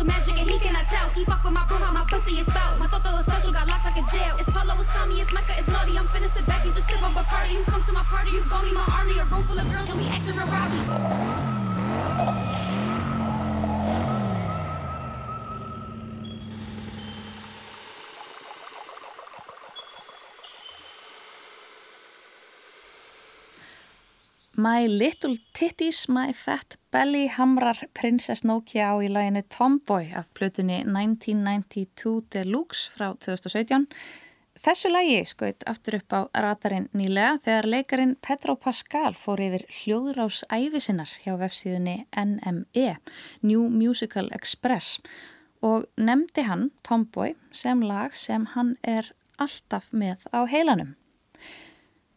[0.00, 1.10] to magic and he cannot tell.
[1.10, 2.78] He fuck with my bro, how my pussy is spelled.
[2.78, 4.34] My thought was special, got locked like a jail.
[4.38, 5.98] It's Polo, it's Tommy, it's Mecca, it's Naughty.
[5.98, 7.52] I'm finna sit back and just sip on Bacardi.
[7.52, 9.18] You come to my party, you go be my army.
[9.18, 11.10] A room full of girls and we acting a Robbie.
[24.56, 25.36] My Little
[25.90, 32.86] Titties, My Fat Belly hamrar Princess Nokia á í læginu Tomboy af plötunni 1992 Deluxe
[32.94, 33.88] frá 2017.
[34.54, 40.44] Þessu lægi skoit aftur upp á ratarinn nýlega þegar leikarin Petro Pascal fór yfir hljóðrás
[40.46, 42.94] æfisinnar hjá vefsíðunni NME,
[43.42, 45.00] New Musical Express
[45.58, 49.10] og nefndi hann Tomboy sem lag sem hann er
[49.42, 50.94] alltaf með á heilanum.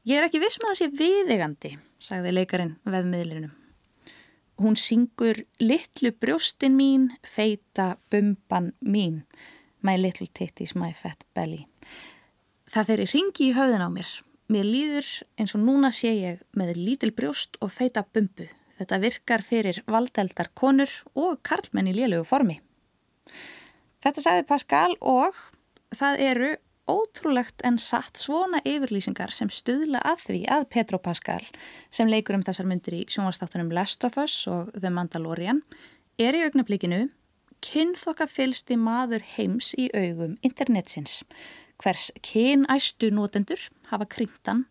[0.06, 3.63] Ég er ekki viss með að sé viðigandi, sagði leikarin vefmiðlinum.
[4.62, 9.24] Hún syngur litlu brjóstin mín, feita bumban mín,
[9.82, 11.66] my little titties, my fat belly.
[12.70, 14.12] Það fer í ringi í höfðin á mér.
[14.54, 15.08] Mér líður
[15.40, 18.48] eins og núna sé ég með lítil brjóst og feita bumbu.
[18.78, 22.60] Þetta virkar fyrir valdeldar konur og karlmenn í lélögu formi.
[24.04, 25.38] Þetta sagði Pascal og
[25.96, 26.52] það eru
[26.90, 31.42] ótrúlegt en satt svona yfirlýsingar sem stuðla að því að Petro Pascal
[31.94, 35.64] sem leikur um þessar myndir í sjónvastáttunum Last of Us og The Mandalorian
[36.20, 37.08] er í augnablikinu
[37.64, 41.22] kynþokka fylsti maður heims í augum internetsins
[41.82, 44.66] hvers kynæstu notendur hafa kryptan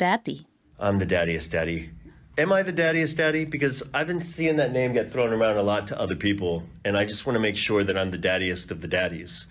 [0.00, 0.46] Daddy.
[0.78, 1.90] I'm the daddiest daddy.
[2.38, 3.44] Am I the daddiest daddy?
[3.44, 6.96] Because I've been seeing that name get thrown around a lot to other people, and
[6.96, 9.44] I just want to make sure that I'm the daddiest of the daddies.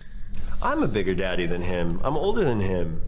[0.62, 2.00] I'm a bigger daddy than him.
[2.04, 3.02] I'm older than him.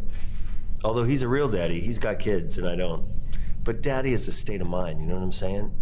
[0.85, 3.05] Although he's a real daddy, he's got kids and I don't.
[3.63, 5.73] But daddy is a state of mind, you know what I'm saying?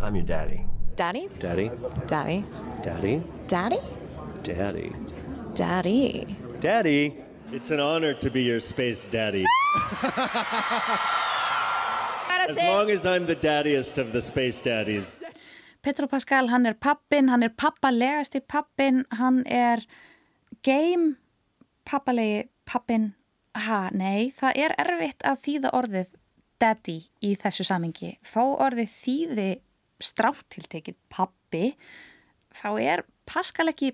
[0.00, 0.66] I'm your daddy.
[0.96, 1.28] Daddy?
[1.38, 1.70] Daddy?
[2.06, 2.44] Daddy?
[2.82, 3.22] Daddy?
[3.46, 3.78] Daddy?
[4.42, 4.92] Daddy.
[5.54, 6.36] Daddy.
[6.60, 7.16] Daddy?
[7.52, 9.44] It's an honor to be your space daddy.
[12.48, 15.22] as long as I'm the daddiest of the space daddies.
[15.82, 19.78] Petro Pascal, hann er pappin, hann er pappalegasti pappin, hann er
[20.66, 21.16] game
[21.88, 23.10] pappalegi pappin,
[23.58, 26.12] ha, nei, það er erfitt að þýða orðið
[26.62, 28.14] daddy í þessu samingi.
[28.22, 29.48] Þó orðið þýði
[30.02, 31.72] stráttiltekið pappi,
[32.54, 33.92] þá er Pascal ekki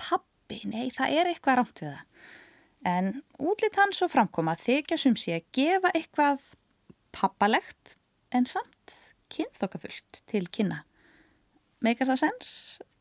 [0.00, 2.30] pappi, nei, það er eitthvað rámt við það.
[2.84, 6.42] En útlitt hans og framkoma þykja sum sé að gefa eitthvað
[7.16, 7.94] pappalegt
[8.34, 8.96] en samt
[9.32, 10.82] kynþokkafullt til kynna.
[11.84, 12.50] Meikar það sens?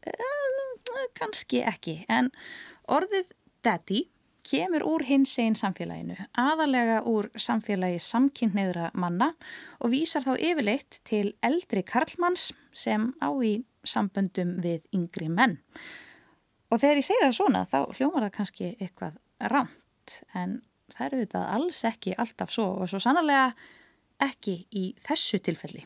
[0.07, 2.29] Eh, Kanski ekki, en
[2.91, 3.31] orðið
[3.63, 4.07] daddy
[4.43, 9.31] kemur úr hins einn samfélaginu, aðalega úr samfélagi samkynneðra manna
[9.79, 15.57] og vísar þá yfirleitt til eldri karlmanns sem á í samböndum við yngri menn.
[16.71, 19.17] Og þegar ég segi það svona þá hljómar það kannski eitthvað
[19.53, 20.59] rámt en
[20.93, 23.53] það eru þetta alls ekki alltaf svo og svo sannarlega
[24.23, 25.85] ekki í þessu tilfelli.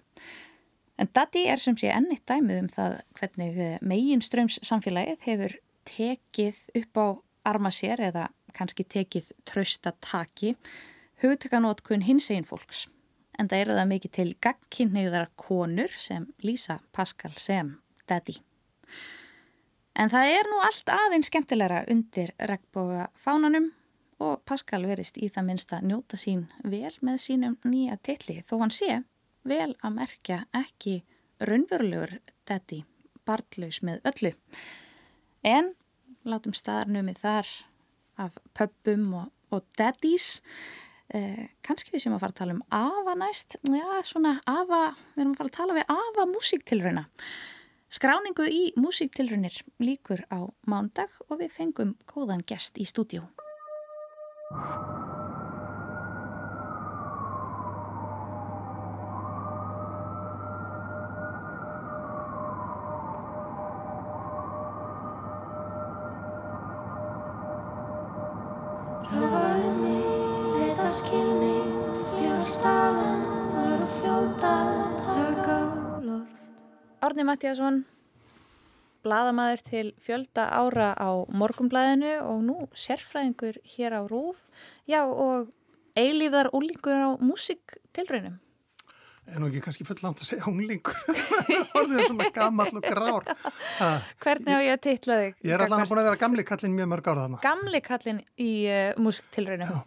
[0.97, 5.57] En Daddy er sem sé ennitt dæmið um það hvernig megin ströms samfélagið hefur
[5.88, 7.08] tekið upp á
[7.47, 10.56] arma sér eða kannski tekið trösta taki
[11.23, 12.88] hugtökanótkun hins einn fólks.
[13.38, 17.76] En það eru það mikið til gagkinneiðar konur sem lýsa Pascal sem
[18.10, 18.39] Daddy.
[19.97, 23.71] En það er nú allt aðeins skemmtilegra undir regnboga fánanum
[24.21, 28.73] og Pascal verist í það minnsta njóta sín vel með sínum nýja tilli þó hann
[28.73, 29.00] sé
[29.47, 31.00] vel að merkja ekki
[31.41, 32.17] raunverulegur
[32.50, 32.84] daddy,
[33.26, 34.34] barnlaus með öllu.
[35.45, 35.73] En
[36.28, 37.52] látum staðarnumið þar
[38.17, 40.41] af pöppum og, og daddies.
[41.15, 43.60] Eh, kannski við sem að fara að tala um afa næst.
[43.63, 44.82] Já, svona afa,
[45.15, 47.06] við erum að fara að tala við afa músíktilrauna.
[47.88, 53.23] Skráningu í músíktilraunir líkur á mándag og við fengum góðan gest í stúdíu.
[72.57, 73.19] Fljóð stafinn,
[73.53, 74.51] var að fljóta,
[75.05, 75.57] taka
[76.01, 76.63] loft.
[77.05, 77.83] Árni Mattíasson,
[79.05, 84.41] bladamaður til fjölda ára á morgumblæðinu og nú sérfræðingur hér á Rúf.
[84.89, 85.51] Já og
[85.95, 88.39] eilíðar úlingur á músiktilraunum.
[89.27, 90.95] En nú ekki kannski full langt að segja unglingur.
[91.77, 93.25] Orðið er svona gamall og grár.
[93.77, 93.89] Ha,
[94.23, 95.33] Hvernig á ég að titla þig?
[95.43, 97.39] ég er allan búin að vera gamli kallinn mjög mörg ára þarna.
[97.43, 99.81] Gamli kallin í uh, músiktilraunum.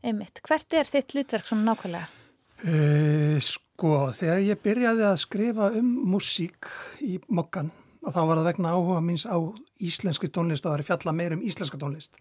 [0.00, 0.40] Einmitt.
[0.48, 2.08] Hvert er þitt hlutverk svona nákvæmlega?
[2.64, 6.70] E, sko, þegar ég byrjaði að skrifa um músík
[7.04, 7.68] í mokkan
[8.06, 9.36] og þá var það vegna áhuga míns á
[9.84, 12.16] íslenski tónlist og það var fjalla meir um íslenska tónlist.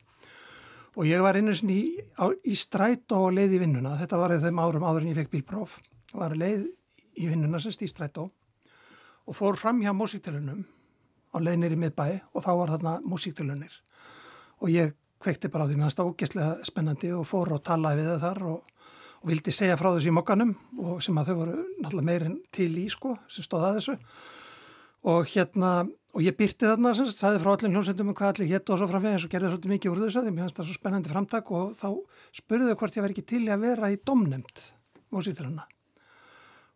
[0.95, 4.35] og ég var einu sinni í, á, í strætó og leið í vinnuna, þetta var
[4.43, 5.77] þeim árum áður en ég fekk bílpróf,
[6.19, 6.67] var leið
[7.15, 8.30] í vinnuna semst í strætó
[9.25, 10.65] og fór fram hjá músiktilunum
[11.34, 13.73] á leiðnir í miðbæi og þá var þarna músiktilunir
[14.62, 14.93] og ég
[15.25, 18.41] kveikti bara á því meðan það ógeðslega spennandi og fór og talaði við það þar
[18.51, 18.71] og,
[19.21, 22.71] og vildi segja frá þessu í mokkanum og sem að þau voru náttúrulega meirinn til
[22.82, 23.97] í sko sem stóð að þessu.
[25.06, 25.71] Og hérna
[26.15, 28.89] og ég byrti þarna sem sagði frá allir hljómsveitum um hvað allir hétt og svo
[28.91, 30.34] framvegis og gerði svolítið mikið úr þessu því.
[30.34, 31.88] Mér finnst það svo spennandi framtak og þá
[32.41, 34.67] spurði þau hvort ég var ekki til að vera í domnemt
[35.13, 35.67] músítrunna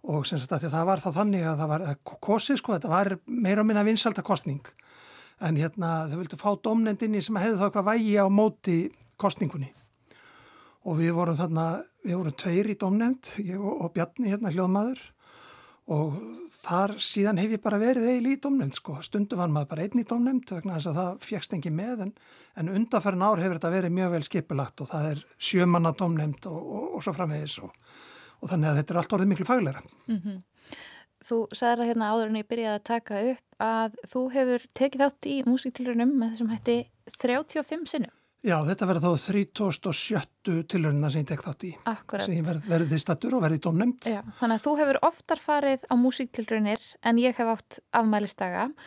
[0.08, 1.88] og sem sagt að það var þá þannig að það var
[2.24, 4.64] kosið sko, þetta var meira og minna vinsalda kostning
[5.40, 8.80] en hérna þau vildu fá domnendinni sem hefði þá eitthvað vægi á móti
[9.20, 9.74] kostningunni
[10.88, 11.70] og við vorum þarna,
[12.06, 15.02] við vorum tveir í domnend, ég og, og Bjarni hérna hljóðmaður.
[15.90, 16.18] Og
[16.54, 20.02] þar síðan hef ég bara verið eiginlega í domnefnd sko, stundu var maður bara einn
[20.04, 22.12] í domnefnd vegna þess að það fjækst engi með en,
[22.62, 26.60] en undanferðin ár hefur þetta verið mjög vel skipulagt og það er sjömanna domnefnd og,
[26.62, 27.74] og, og svo framvegis og,
[28.40, 29.84] og þannig að þetta er allt orðið miklu fagleira.
[30.08, 30.40] Mm -hmm.
[31.30, 35.02] Þú sagði það hérna áður en ég byrjaði að taka upp að þú hefur tekið
[35.04, 36.78] þátt í músiktilurinnum með þessum hætti
[37.20, 38.16] 35 sinnum.
[38.40, 41.74] Já, þetta verður þá 3070 tilhöruna sem ég tek þátt í.
[41.92, 42.24] Akkurat.
[42.24, 44.08] Sem ég verð, verði stattur og verði domnemt.
[44.08, 48.78] Já, þannig að þú hefur oftar farið á músiktilrunir en ég hef átt afmælistaga og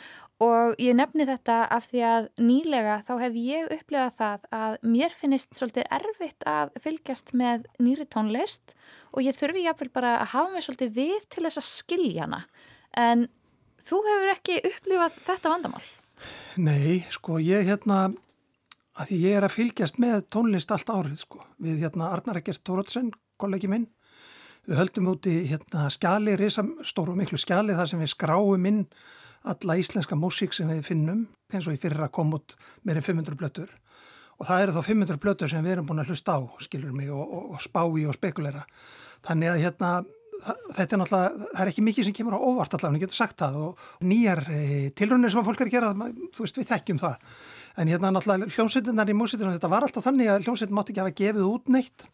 [0.80, 5.52] ég nefni þetta af því að nýlega þá hef ég upplegað það að mér finnist
[5.58, 8.74] svolítið erfitt að fylgjast með nýri tónlist
[9.12, 12.42] og ég þurfi jáfnvel bara að hafa mig svolítið við til þess að skilja hana.
[12.96, 13.26] En
[13.86, 15.84] þú hefur ekki upplegað þetta vandamál?
[16.62, 18.04] Nei, sko, ég hérna
[19.00, 21.42] að ég er að fylgjast með tónlist allt árið sko.
[21.62, 23.88] Við hérna Arnar Ekkert Tórótsen, kollegi minn,
[24.68, 28.84] við höldum úti hérna skjali, risastóru miklu skjali þar sem við skráum inn
[29.42, 33.38] alla íslenska músík sem við finnum eins og í fyrir að koma út meirinn 500
[33.38, 33.70] blöttur
[34.38, 37.10] og það eru þá 500 blöttur sem við erum búin að hlusta á, skilur mig,
[37.14, 38.64] og, og, og spá í og spekulera.
[39.22, 39.90] Þannig að hérna
[40.42, 43.42] þetta er náttúrulega, það er ekki mikið sem kemur á óvart allavega, ég getur sagt
[43.42, 43.58] það.
[43.62, 44.62] Og nýjar e,
[44.98, 45.92] tilrunir sem að fólk er að gera,
[46.34, 47.36] þú veist við þekkjum það.
[47.78, 51.14] En hérna náttúrulega hljómsveitinnar í músitunum þetta var alltaf þannig að hljómsveitin mátti ekki hafa
[51.20, 52.06] gefið út neitt.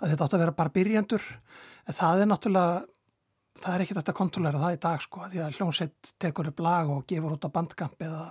[0.00, 1.28] Að þetta átti að vera bara byrjandur
[1.90, 2.80] en það er náttúrulega
[3.60, 6.92] það er ekkert að kontrollera það í dag sko því að hljómsveit tekur upp lag
[6.94, 8.24] og gefur út á bandkamp eða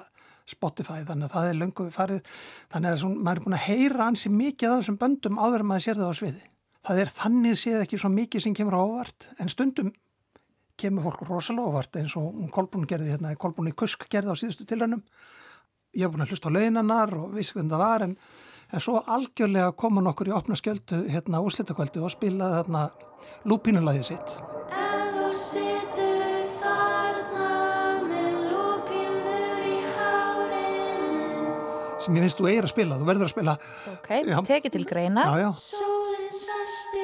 [0.49, 2.37] Spotify þannig að það er löngu við farið.
[2.73, 5.69] Þannig að svona, maður er búin að heyra ansi mikið af þessum böndum áður en
[5.69, 6.45] maður sér það á sviði.
[6.89, 9.91] Það er þannig séð ekki svo mikið sem kemur ávart en stundum
[10.79, 14.65] kemur fólk rosalega ávart eins og Kolbrún gerði hérna, Kolbrún í Kusk gerði á síðustu
[14.65, 15.03] tilhörnum
[15.95, 18.15] ég hef búin að hlusta á launannar og vissi hvernig það var en,
[18.71, 22.85] en svo algjörlega koma nokkur í opna skjöldu hérna úslitakvöldu og spilaði þarna
[23.49, 24.88] lúpínulagið sitt.
[32.09, 33.53] Sem ég finnst þú eigir að spila, þú verður að spila.
[33.91, 34.07] Ok,
[34.47, 35.21] tekið til greina.
[35.29, 35.49] Já, já.
[35.61, 37.01] Sólinn sast í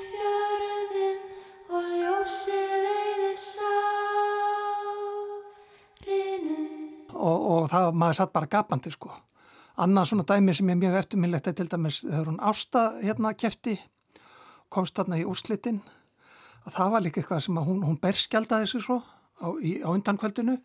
[0.00, 1.18] fjörðin
[1.76, 4.56] og ljósið eðið sárinu
[7.12, 9.12] Og, og það, maður satt bara gapandi sko.
[9.84, 13.74] Annað svona dæmi sem er mjög eftirminnlegt er til dæmis þegar hún ásta hérna kefti,
[14.72, 15.82] komst þarna í úrslitin,
[16.64, 20.56] að það var líka eitthvað sem hún, hún berskjaldaði sig svo á, í, á undankvöldinu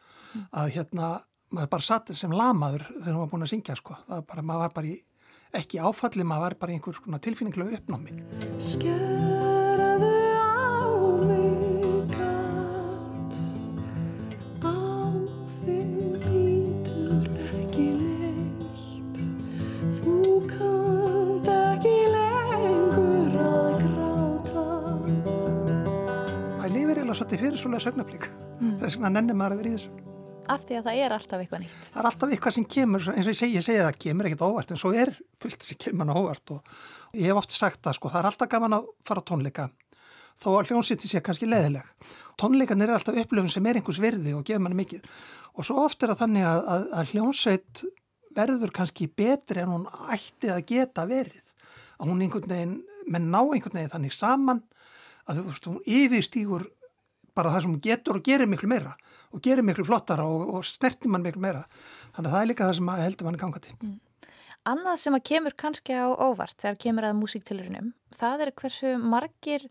[0.56, 3.98] að hérna maður bara satt sem lamaður þegar hún var búin að syngja sko.
[4.08, 4.96] Það var bara, maður var bara í,
[5.62, 8.16] ekki áfalli, maður var bara í einhver svona tilfinninglu uppnámi.
[8.72, 10.88] Skjöraðu á
[11.28, 13.36] mig gatt
[14.64, 14.76] Á
[15.58, 15.90] þig
[16.24, 19.18] býtur ekki neitt
[20.00, 20.16] Þú
[20.54, 24.66] kannt ekki lengur að gráta
[26.56, 28.32] Maður lifir eiginlega svolítið fyrir svolega sögnablík.
[28.62, 30.11] Þess vegna nennir maður að vera í þessu.
[30.52, 31.76] Af því að það er alltaf eitthvað nýtt.
[31.92, 34.44] það er alltaf eitthvað sem kemur, eins og ég segi, ég segi það kemur ekkert
[34.48, 36.60] óvart, en svo er fullt sem kemur óvart og
[37.16, 39.70] ég hef oft sagt það, sko, það er alltaf gaman að fara tónleika
[40.42, 41.86] þó að hljónsýtti sé kannski leðileg.
[42.40, 45.02] Tónleikan er alltaf upplöfun sem er einhvers virði og gefur manni mikið
[45.54, 47.84] og svo oft er það þannig að, að, að hljónsveit
[48.36, 51.48] verður kannski betri en hún ætti að geta verið,
[52.00, 52.78] að hún einhvern veginn,
[53.12, 53.92] menn ná einhvern veginn
[57.38, 58.96] bara það sem hún getur og gerir miklu meira
[59.32, 61.66] og gerir miklu flottara og, og snertir mann miklu meira.
[62.16, 63.76] Þannig að það er líka það sem heldur mann ganga til.
[64.72, 69.66] Annað sem að kemur kannski á óvart þegar kemur að músíktilurinnum, það er hversu margir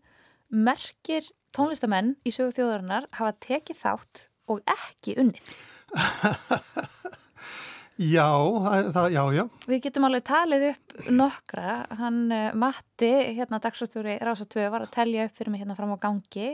[0.51, 5.53] merkir tónlistamenn í sögu þjóðarinnar hafa tekið þátt og ekki unnið.
[8.01, 9.41] Já, það, það, já, já.
[9.69, 14.93] Við getum alveg talið upp nokkra, hann uh, Matti, hérna dagsastjóri Rása 2 var að
[14.95, 16.47] telja upp fyrir mig hérna fram á gangi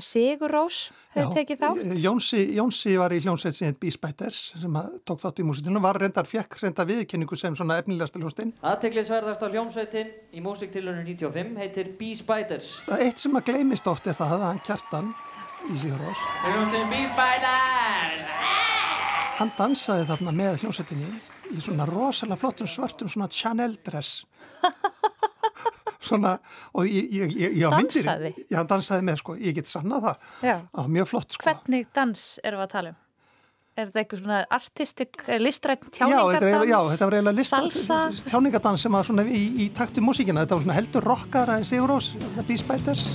[0.00, 1.90] Sigur Rós hefur tekið þátt.
[2.00, 6.00] Jónsi, Jónsi var í hljónsveit sem heit Beespæters sem að tók þátt í músitilunum, var
[6.00, 8.54] reyndar fjekk reynda viðkenningu sem svona efnilegasta hljónstinn.
[8.64, 11.92] Aðteglisverðast á hljómsveitin í músiktilunum 95 heitir.
[12.88, 15.12] Það eitt sem að gleymist oft er það að hann kjartan
[15.68, 18.32] í Sigurós, Hljómsveitin Bee Spiders!
[19.42, 21.08] hann dansaði þarna með hljónsveitinni
[21.56, 24.22] í svona rosalega flottum svartum svona Chanel dress.
[26.02, 26.38] svona,
[26.74, 28.34] og ég, ég, ég, ég á myndir- Dansaði?
[28.50, 30.16] Já, hann dansaði með, sko, ég get sannað það.
[30.42, 30.56] Já.
[30.72, 31.44] Það var mjög flott, sko.
[31.50, 32.98] Hvernig dans erum við að tala um?
[33.74, 36.68] Er þetta eitthvað svona artistik, eh, listrætt Já, þetta tjáningardans?
[36.68, 38.00] já, þetta var eiginlega list, Salsa?
[38.28, 42.12] tjáningadans sem var svona í, í taktu músíkina, þetta var svona heldur rockara en Sigurós,
[42.46, 43.06] Beespæters.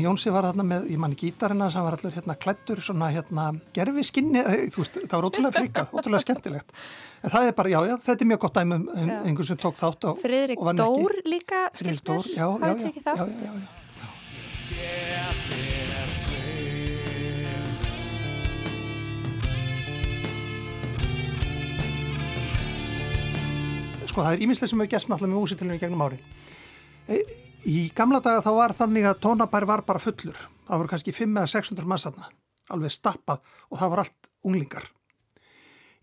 [0.00, 3.50] En Jónsi var þarna með, ég mann gítarina sem var allur hérna klættur svona hérna
[3.76, 4.40] gerfi skinni,
[4.72, 6.72] þú veist, það var ótrúlega frikað, ótrúlega skemmtilegt.
[7.20, 9.18] En það er bara, já, já, þetta er mjög gott dæmi um um Já.
[9.28, 11.02] einhver sem tók þátt og, Friðrik og vann ekki.
[11.04, 13.52] Dór líka Friðrik Dór, já, já, já, já, já.
[24.08, 26.24] Sko það er íminslega sem hefur gert náttúrulega með úsitilinu í gegnum ári.
[27.68, 30.38] Í gamla daga þá var þannig að tónabær var bara fullur.
[30.64, 32.30] Það voru kannski 5 eða 600 manns þarna,
[32.72, 34.86] alveg stappað og það var allt unglingar.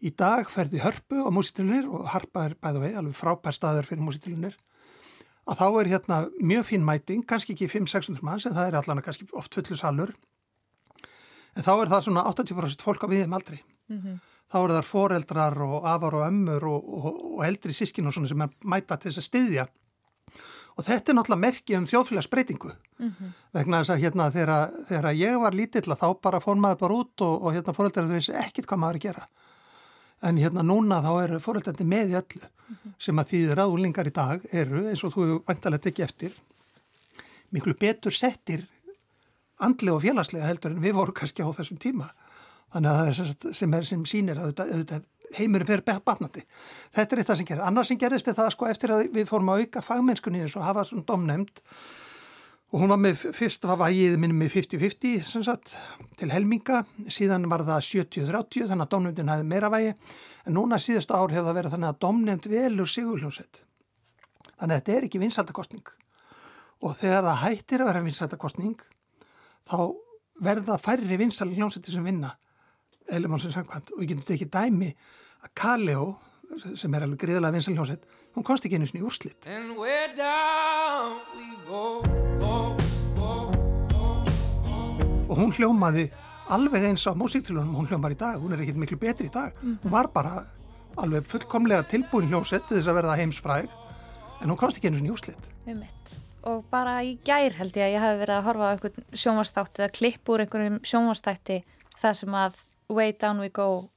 [0.06, 4.06] Í dag ferði hörpu á músitilunir og harpa er bæða vei, alveg frábær staður fyrir
[4.06, 4.54] músitilunir.
[5.48, 9.02] Að þá er hérna mjög fín mæting, kannski ekki 500-600 manns en það er allan
[9.02, 10.14] kannski oft fullu salur.
[11.58, 13.64] En þá er það svona 80% fólk á viðum aldrei.
[14.52, 17.08] Þá eru þar foreldrar og afar og ömmur og, og,
[17.40, 19.66] og eldri sískin og svona sem er mæta til þess að styðja.
[20.78, 22.72] Og þetta er náttúrulega merki um þjóðfélagsbreytingu.
[23.54, 26.98] Vegna þess að hérna þegar, þegar ég var lítill að þá bara fór maður bara
[27.02, 29.28] út og, og hérna foreldrar þau vissi ekkit hvað maður að gera.
[30.28, 32.52] En hérna núna þá eru foreldrarnir með í öllu
[33.02, 36.38] sem að þýðir að úlingar í dag eru eins og þú hefur vantarlega tekið eftir
[37.54, 38.66] miklu betur settir
[39.64, 42.10] andlega og félagslega heldur en við vorum kannski á þessum tíma.
[42.74, 45.06] Þannig að það er sem, sem, sem sýnir að auðvitað
[45.36, 46.44] heimurinn fyrir batnandi.
[46.96, 47.64] Þetta er eitthvað sem gerir.
[47.68, 50.68] Annars sem gerist er það sko eftir að við fórum að auka fagmennskunni þessu og
[50.68, 51.62] hafa svona domnefnd
[52.68, 55.78] og hún var með, fyrst var vægið minni með 50-50 sem sagt
[56.20, 61.16] til helminga, síðan var það 70-30 þannig að domnefndin hafði meira vægi en núna síðustu
[61.16, 63.62] ár hefur það verið þannig að domnefnd velur sigurljónsett.
[64.58, 65.94] Þannig að þetta er ekki vinsaldakostning
[66.84, 68.84] og þegar það hættir að vera vinsaldakostning
[69.68, 69.80] þá
[70.44, 72.36] verða færri vinsalhljónsetti sem vinna
[73.12, 73.94] eðlum sem samkvæmt.
[73.96, 74.94] Og ég getur tekið dæmi
[75.44, 76.08] að Kaleo
[76.76, 78.06] sem er alveg greiðlega vinsalhljónsett
[78.36, 79.48] hún komst ekki einu sinni í úrslit.
[79.50, 82.02] And where down we go,
[82.40, 82.78] go,
[83.18, 83.34] go,
[83.92, 84.12] go,
[84.64, 85.10] go.
[85.28, 86.08] og hún hljómaði
[86.54, 89.58] alveg eins á músíktilunum hún hljómar í dag, hún er ekkit miklu betri í dag.
[89.64, 90.46] Hún var bara
[90.98, 93.68] alveg fullkomlega tilbúin hljónsett til þess að verða heimsfræg
[94.42, 95.52] en hún komst ekki einu sinni í úrslit.
[95.66, 96.16] Einmitt.
[96.48, 99.82] Og bara í gær held ég að ég hafi verið að horfa á einhvern sjónvarsþátt
[99.82, 101.58] eða klipp úr einhverjum sjónvarstætti
[102.00, 103.90] þar sem að Way Down We Go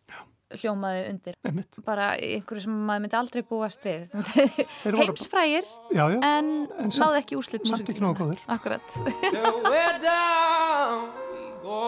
[0.51, 1.35] hljómaði undir.
[1.47, 1.77] Einmitt.
[1.87, 4.09] Bara einhverju sem maður myndi aldrei búast við.
[4.83, 6.17] voru- Heimsfrægir Já, já.
[6.27, 6.49] en,
[6.83, 8.41] En samt- náði ekki úslit samt ekki nógu góðir.
[8.51, 8.83] Akkurat.
[11.63, 11.79] Go.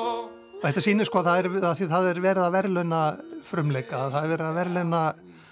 [0.62, 3.00] Þetta sýnir sko að það er, að því það er verið að verðluna
[3.48, 5.00] frumleika, það er verið að verðluna,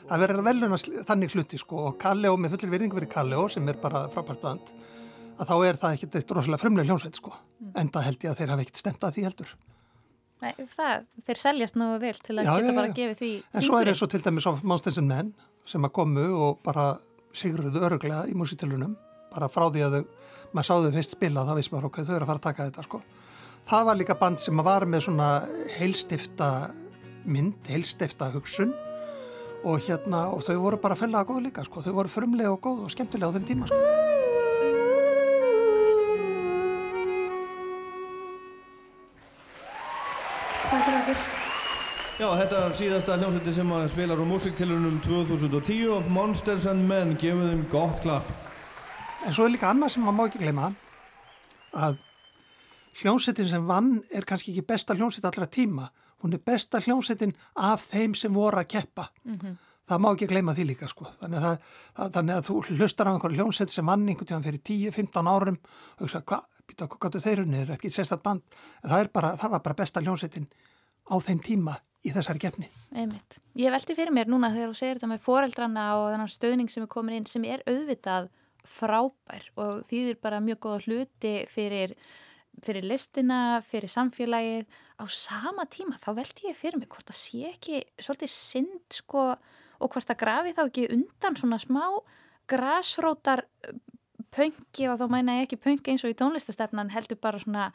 [0.04, 3.10] það er verið að verðluna sl- þannig hluti sko og Kalleo með fullir virðingu fyrir
[3.10, 4.70] Kalleo sem er bara frábært band,
[5.40, 7.34] að þá er það ekkert eitt rosalega frumlega hljónsveit sko,
[7.74, 9.50] en það held ég að þeir hafa ekkert stemt að því heldur.
[10.40, 12.94] Nei, það, þeir seljast nú vel til að Já, geta já, bara já.
[12.96, 15.32] gefið því En svo er eins og til dæmis á Monsters and Men
[15.68, 16.86] sem að komu og bara
[17.36, 18.94] sigruðu öruglega í músitilunum,
[19.30, 20.04] bara frá því að þau,
[20.56, 22.68] maður sá þau fyrst spila þá veist maður okkur, þau eru að fara að taka
[22.70, 23.02] þetta sko.
[23.70, 25.28] Það var líka band sem að var með svona
[25.76, 26.50] heilstifta
[27.30, 28.72] mynd, heilstifta hugsun
[29.68, 32.86] og hérna, og þau voru bara fellega góð líka sko, þau voru frumlega og góð
[32.88, 34.09] og skemmtilega á þeim tíma sko.
[41.00, 41.20] Okkur.
[42.20, 47.14] Já, þetta er síðasta hljómsveitin sem að spilar á músiktilunum 2010 of Monsters and Men,
[47.20, 48.28] gefum þeim gott klapp.
[49.24, 50.68] En svo er líka annað sem maður má ekki gleyma
[51.72, 51.96] að
[53.00, 55.88] hljómsettin sem vann er kannski ekki besta hljómsett allra tíma.
[56.20, 59.08] Hún er besta hljómsettin af þeim sem voru að keppa.
[59.88, 61.08] Það má ekki gleyma því líka sko.
[61.22, 64.44] Þannig að, það, það, þannig að þú hlustar á einhverju hljómsett sem vann einhvern tíðan
[64.44, 68.44] fyrir 10-15 árum og hugsa, hvað, býta okkur gáttu þeir unni, er ekki sérstætt band.
[68.84, 70.46] En það, er bara, það var bara besta hljómsettin
[71.10, 72.70] á þeim tíma í þessari keppni.
[72.96, 73.40] Einmitt.
[73.58, 76.86] Ég veldi fyrir mér núna þegar þú segir þetta með foreldrana og þennan stöðning sem
[76.86, 78.30] er komin inn sem er auðvitað
[78.68, 81.94] frábær og þýðir bara mjög góða hluti fyrir
[82.64, 84.66] fyrir listina, fyrir samfélagið
[85.00, 89.22] á sama tíma þá veldi ég fyrir mig hvort það sé ekki svolítið synd sko
[89.80, 91.84] og hvort það grafi þá ekki undan svona smá
[92.50, 93.46] grasrótar
[94.34, 97.70] pöngi og þá mæna ég ekki pöngi eins og í tónlistastefnan heldur bara svona,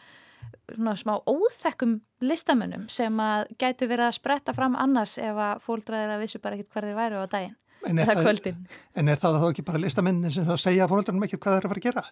[0.71, 6.15] svona smá óþekkum listamönnum sem að gætu verið að spretta fram annars ef að fóldraðir
[6.15, 8.61] að vissu bara ekkert hvað þeir væru á daginn En er, það, kvöldin.
[8.97, 11.67] en er það þá ekki bara listamennin sem að segja fóröldunum ekki hvað það er
[11.67, 12.03] að fara að gera?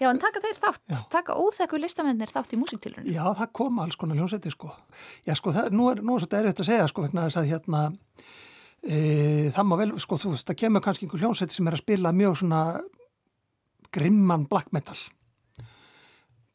[0.00, 3.10] Já, en taka þeir þátt, taka óþekku listamennir þátt í músiktilunum.
[3.12, 4.70] Já, það kom alls konar hljómsætti sko.
[5.26, 7.50] Já, sko, það, nú er, nú er svolítið erfitt að segja sko, vegna þess að
[7.52, 7.82] hérna,
[8.80, 9.02] e,
[9.56, 12.14] það má vel, sko, þú veist, það kemur kannski einhver hljómsætti sem er að spila
[12.22, 12.62] mjög svona
[13.94, 14.96] grimman black metal.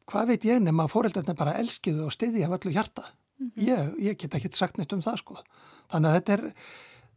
[0.10, 3.08] Hvað veit ég nema að fóreldarnir bara elskiðu og stiði af öllu hjarta?
[3.56, 5.42] ég, ég get ekki sagt neitt um það sko.
[5.92, 6.46] Þannig að þetta er,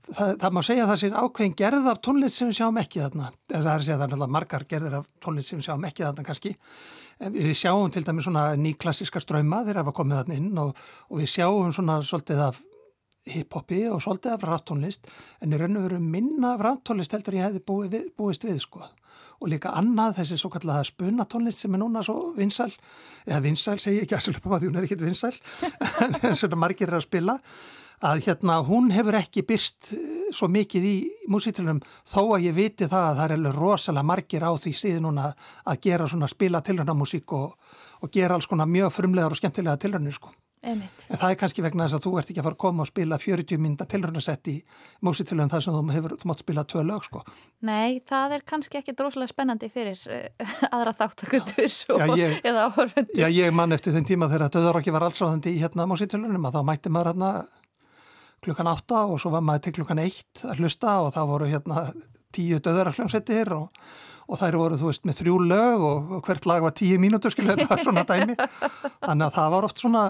[0.08, 3.02] það, það má segja að það sé ákveðin gerð af tónlist sem við sjáum ekki
[3.02, 3.30] þarna.
[3.52, 6.26] Það er að segja að er margar gerðir af tónlist sem við sjáum ekki þarna
[6.28, 6.54] kannski.
[7.22, 11.22] En við sjáum til dæmis svona nýklassiska ströyma þegar það komið þarna inn og, og
[11.22, 12.62] við sjáum svona svolítið af
[13.32, 15.12] hip-hopi og svolítið af ráttónlist
[15.42, 18.88] en í raun og veru minna af ráttónlist heldur ég hefði við, búist við sko
[19.42, 22.70] og líka annað þessi svo kallaða spunatónlist sem er núna svo vinsæl.
[23.26, 25.34] Eða vinsæl segi ég ekki að því hún er ekkit vinsæl.
[26.02, 27.38] En svona margir er að spila.
[28.02, 29.92] Að hérna hún hefur ekki byrst
[30.34, 30.94] svo mikið í
[31.30, 35.28] músitilunum þó að ég viti það að það er rosalega margir á því síði núna
[35.62, 37.52] að gera svona spila tilhörnamúsík og,
[38.02, 40.34] og gera alls konar mjög frumlegar og skemmtilega tilhörnir sko.
[40.62, 41.00] Einmitt.
[41.10, 42.88] En það er kannski vegna þess að þú ert ekki að fara að koma og
[42.90, 44.54] spila 40 minna tilhörnarsett í
[45.02, 47.22] músitilunum þar sem þú hefur, þú mátt spila tvö lög sko.
[47.66, 53.18] Nei, það er kannski ekki droslega spennandi fyrir uh, aðra þáttakundur Já, ég- eða áhörfundur.
[53.18, 56.62] Já, ég man eftir þeim tíma þegar döðarokki var allsráðandi í hérna músitilunum að þá
[56.70, 57.32] mætti maður hérna
[58.42, 61.84] klukkan átta og svo var maður til klukkan eitt að hlusta og það voru hérna
[62.34, 63.68] tíu döðararkljómsettir og,
[64.26, 67.34] og þær voru, þú veist, með þrjú lög og, og hvert lag var tíu mínútur,
[67.34, 68.34] skilja, þetta var svona dæmi.
[69.06, 70.02] Þannig að það var oft svona,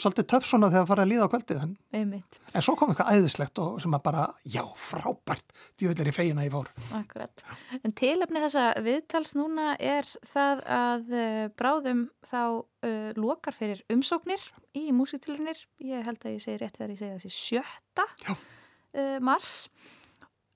[0.00, 1.62] svolítið töff svona þegar það farið að líða á kvöldið.
[1.98, 2.12] En,
[2.52, 4.24] en svo kom eitthvað æðislegt og sem að bara,
[4.54, 6.70] já, frábært, djúðlir í fegina ég fór.
[6.98, 7.44] akkurat.
[7.82, 14.44] En tilefni þessa viðtals núna er það að uh, bráðum þá uh, lokar fyrir umsóknir
[14.78, 15.64] í músiktilunir.
[15.82, 19.56] Ég held að ég segi rétt þegar ég segi þessi sjötta uh, mars.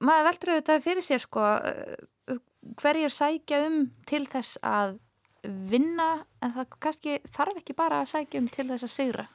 [0.04, 1.48] Maður veldur auðvitað fyrir sér sko
[2.76, 4.98] hverjir sækja um til þess að
[5.70, 6.10] vinna
[6.42, 9.26] en það kannski þarf ekki bara að sækja um til þess að sigra.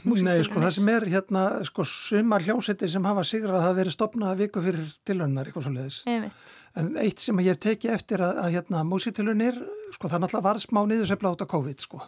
[0.00, 4.38] Nei, sko, það sem er hérna, sko, sumar hljómsettir sem hafa sigrað að verið stopnað
[4.40, 5.98] viku fyrir tilhörnar, eitthvað svo leiðis.
[6.08, 6.46] Einmitt.
[6.80, 9.58] En eitt sem ég hef tekið eftir að, að hérna, músitilunir,
[9.96, 12.00] sko, það náttúrulega var smá niðursefla át á COVID, sko,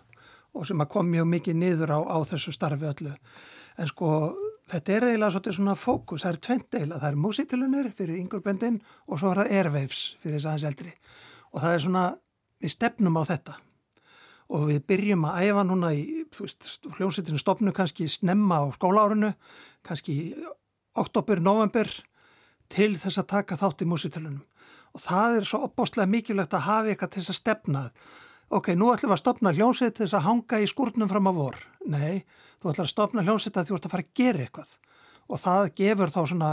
[0.57, 3.13] og sem að kom mjög mikið niður á, á þessu starfi öllu.
[3.77, 4.09] En sko,
[4.73, 8.81] þetta er eiginlega svolítið svona fókus, það er tvent eiginlega, það er músitilunir fyrir yngurböndin
[9.09, 10.95] og svo er það airwaves fyrir þess aðeins eldri.
[11.53, 12.05] Og það er svona,
[12.63, 13.59] við stefnum á þetta
[14.53, 16.03] og við byrjum að æfa núna í,
[16.99, 19.33] hljómsveitinu stopnu kannski snemma á skólaárunu,
[19.87, 20.35] kannski
[20.99, 21.89] oktober, november
[22.73, 24.43] til þess að taka þátt í músitilunum.
[24.93, 27.83] Og það er svo opbóstlega mikilvægt að hafa eitthvað til þess að stefna.
[28.53, 31.33] Ok, nú ætlum við að stopna hljómsveit til þess að hanga í skúrnum fram á
[31.33, 31.57] vor.
[31.89, 32.25] Nei,
[32.61, 34.75] þú ætlum að stopna hljómsveit að þú ert að fara að gera eitthvað.
[35.33, 36.51] Og það gefur þá svona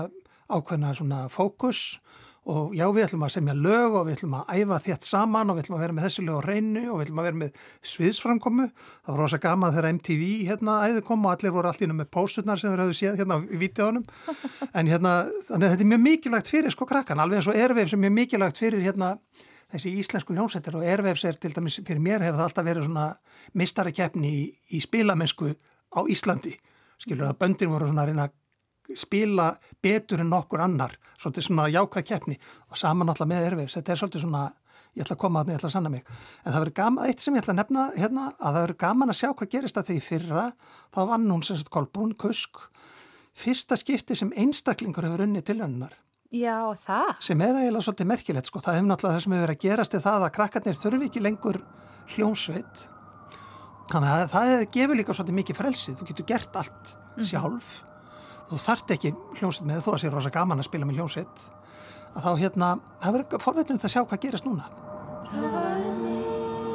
[0.49, 2.28] ákveðna svona fókus og
[2.75, 5.63] já, við ætlum að semja lög og við ætlum að æfa þétt saman og við
[5.63, 7.59] ætlum að vera með þessi lög á reynu og við ætlum að vera með
[7.91, 8.67] sviðsframkomu.
[8.77, 12.61] Það var rosa gaman þegar MTV hérna æði kom og allir voru allir með pósturnar
[12.61, 14.07] sem þeir hafðu séð hérna í vídeónum.
[14.79, 15.13] En hérna,
[15.47, 18.13] þannig að þetta er mjög mikilvægt fyrir sko krakkan, alveg eins og Airwaves er mjög
[18.19, 19.15] mikilvægt fyrir hérna
[19.73, 23.07] þessi íslensku hljómsættir og Airwaves er til dæmis fyrir mér hefur það alltaf verið svona
[23.57, 24.43] mistarakeppni í,
[24.77, 25.51] í spilamennsku
[25.93, 26.55] á Íslandi.
[26.99, 28.38] Skilur að böndin voru svona að reyna að
[28.97, 29.51] spila
[29.83, 30.95] betur en nokkur annar.
[31.19, 32.37] Svolítið svona jákvæð keppni
[32.69, 34.43] og saman alltaf með erfiðs, þetta er svolítið svona
[34.97, 36.05] ég ætla að koma að það, ég ætla að sanna mig.
[36.43, 39.13] En það verður gaman, eitt sem ég ætla að nefna hérna að það verður gaman
[39.13, 40.45] að sjá hvað gerist að því fyrra.
[40.95, 42.61] Þá vann hún sem sagt Kolbrún Kusk.
[43.39, 45.93] Fyrsta skipti sem einstaklingur hefur unni til hennar
[46.35, 47.13] Já, það.
[47.23, 48.59] sem er eiginlega svolítið merkilegt sko.
[48.61, 51.23] það hefur náttúrulega það sem hefur verið að gerast er það að krakkarnir þurfi ekki
[51.23, 51.61] lengur
[52.15, 52.83] hljómsveit.
[53.89, 55.95] Þannig að það gefur líka svolítið mikið frelsi.
[55.97, 56.91] Þú getur gert allt
[57.25, 57.71] sjálf
[58.49, 61.47] þú þart ekki hljómsveit með þó að sér rosa gaman að spila með hljómsveit
[62.09, 62.69] að þá hérna,
[63.03, 64.69] það verður forveitin að sjá hvað gerist núna
[65.29, 66.29] Rafaðu mig,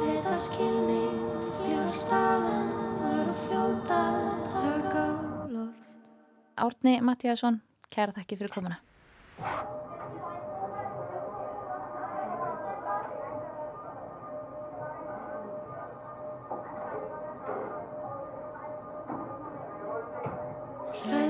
[0.05, 1.17] leta skilning,
[1.57, 2.69] fljá staðan,
[3.01, 3.97] var að fljóta,
[4.53, 6.07] taka á loft.
[6.63, 7.59] Árni Mattíasson,
[7.91, 8.79] kæra þakki fyrir komuna.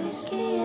[0.06, 0.65] risky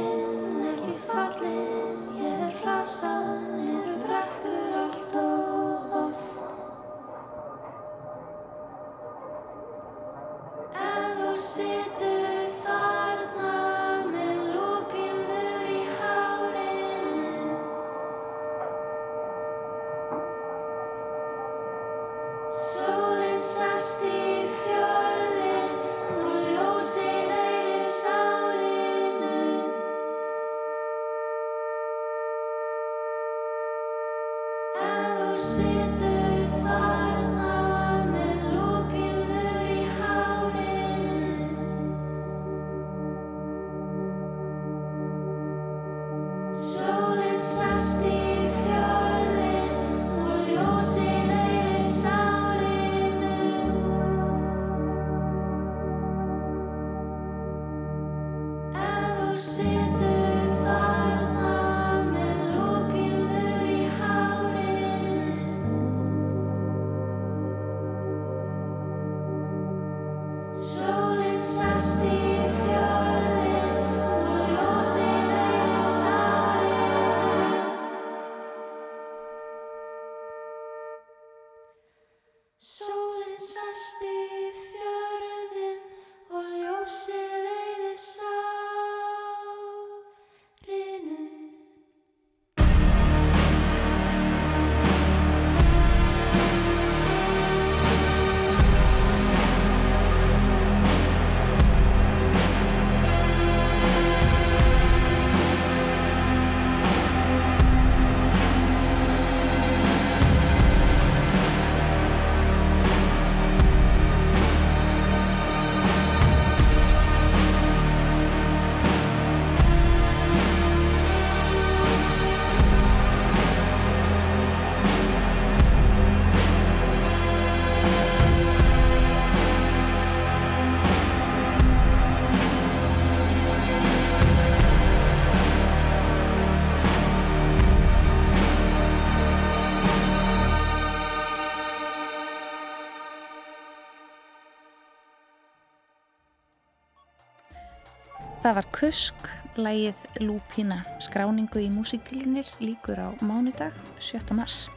[148.81, 149.27] Kusk,
[149.61, 154.33] lægið Lúpína, skráningu í músiktilunir líkur á mánudag 7.
[154.33, 154.71] mars.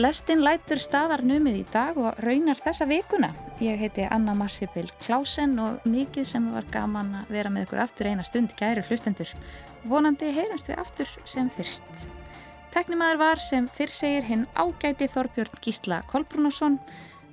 [0.00, 3.34] Lestin lætur staðar numið í dag og raunar þessa vikuna.
[3.60, 8.08] Ég heiti Anna Marsibil Klásen og mikið sem var gaman að vera með ykkur aftur
[8.08, 9.34] eina stund gæru hlustendur.
[9.84, 12.08] Vonandi heyrumst við aftur sem fyrst.
[12.72, 16.80] Teknimaður var sem fyrr segir hinn ágæti Þorbjörn Gísla Kolbrúnarsson.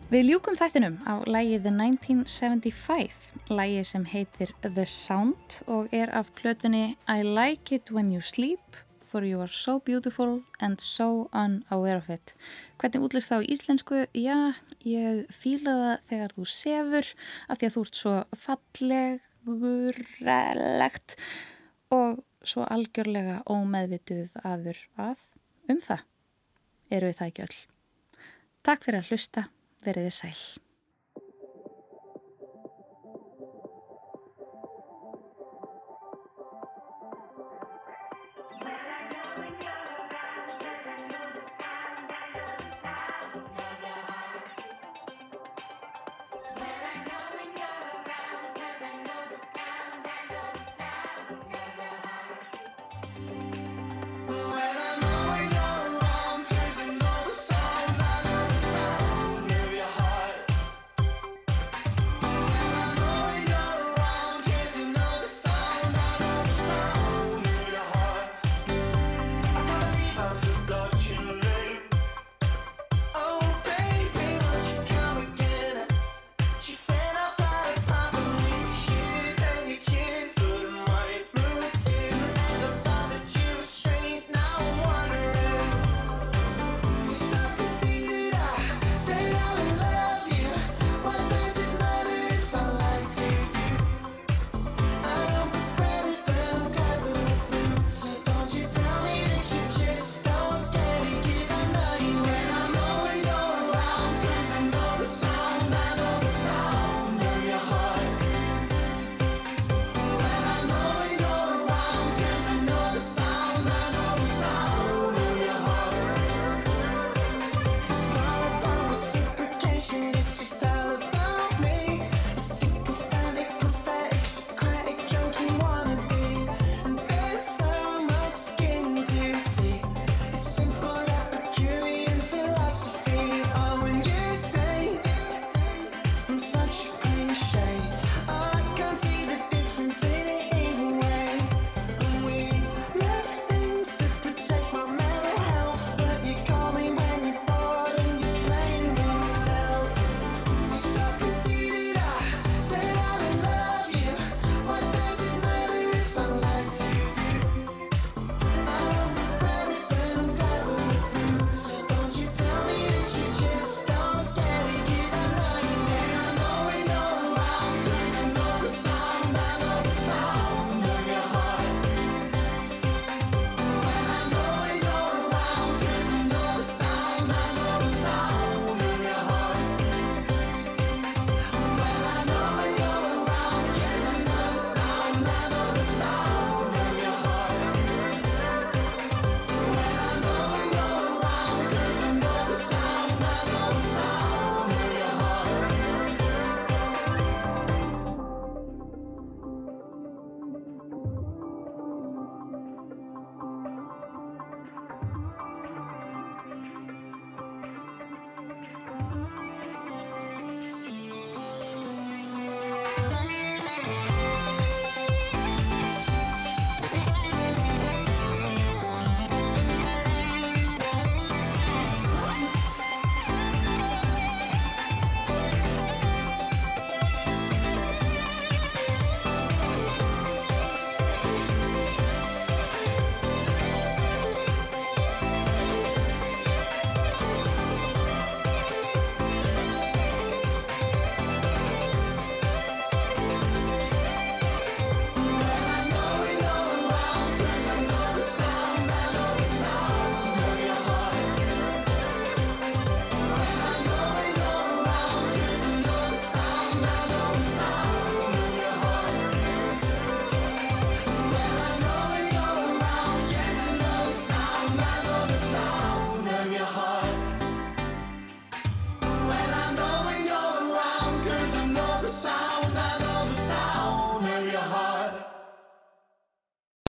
[0.06, 6.30] Við ljúkum þættinum á lægið The 1975, lægið sem heitir The Sound og er af
[6.38, 11.98] plötunni I Like It When You Sleep for You Are So Beautiful and So Unaware
[11.98, 12.38] of It.
[12.78, 14.06] Hvernig útlist þá í íslensku?
[14.14, 14.54] Já,
[14.86, 17.10] ég fíla það þegar þú sefur
[17.50, 21.18] af því að þú ert svo fallegurlegt
[21.98, 25.18] og svo algjörlega ómeðvituð aður að
[25.66, 26.06] um það
[26.94, 27.58] eru við það ekki öll.
[28.66, 29.42] Takk fyrir að hlusta,
[29.86, 30.65] veriði sæl.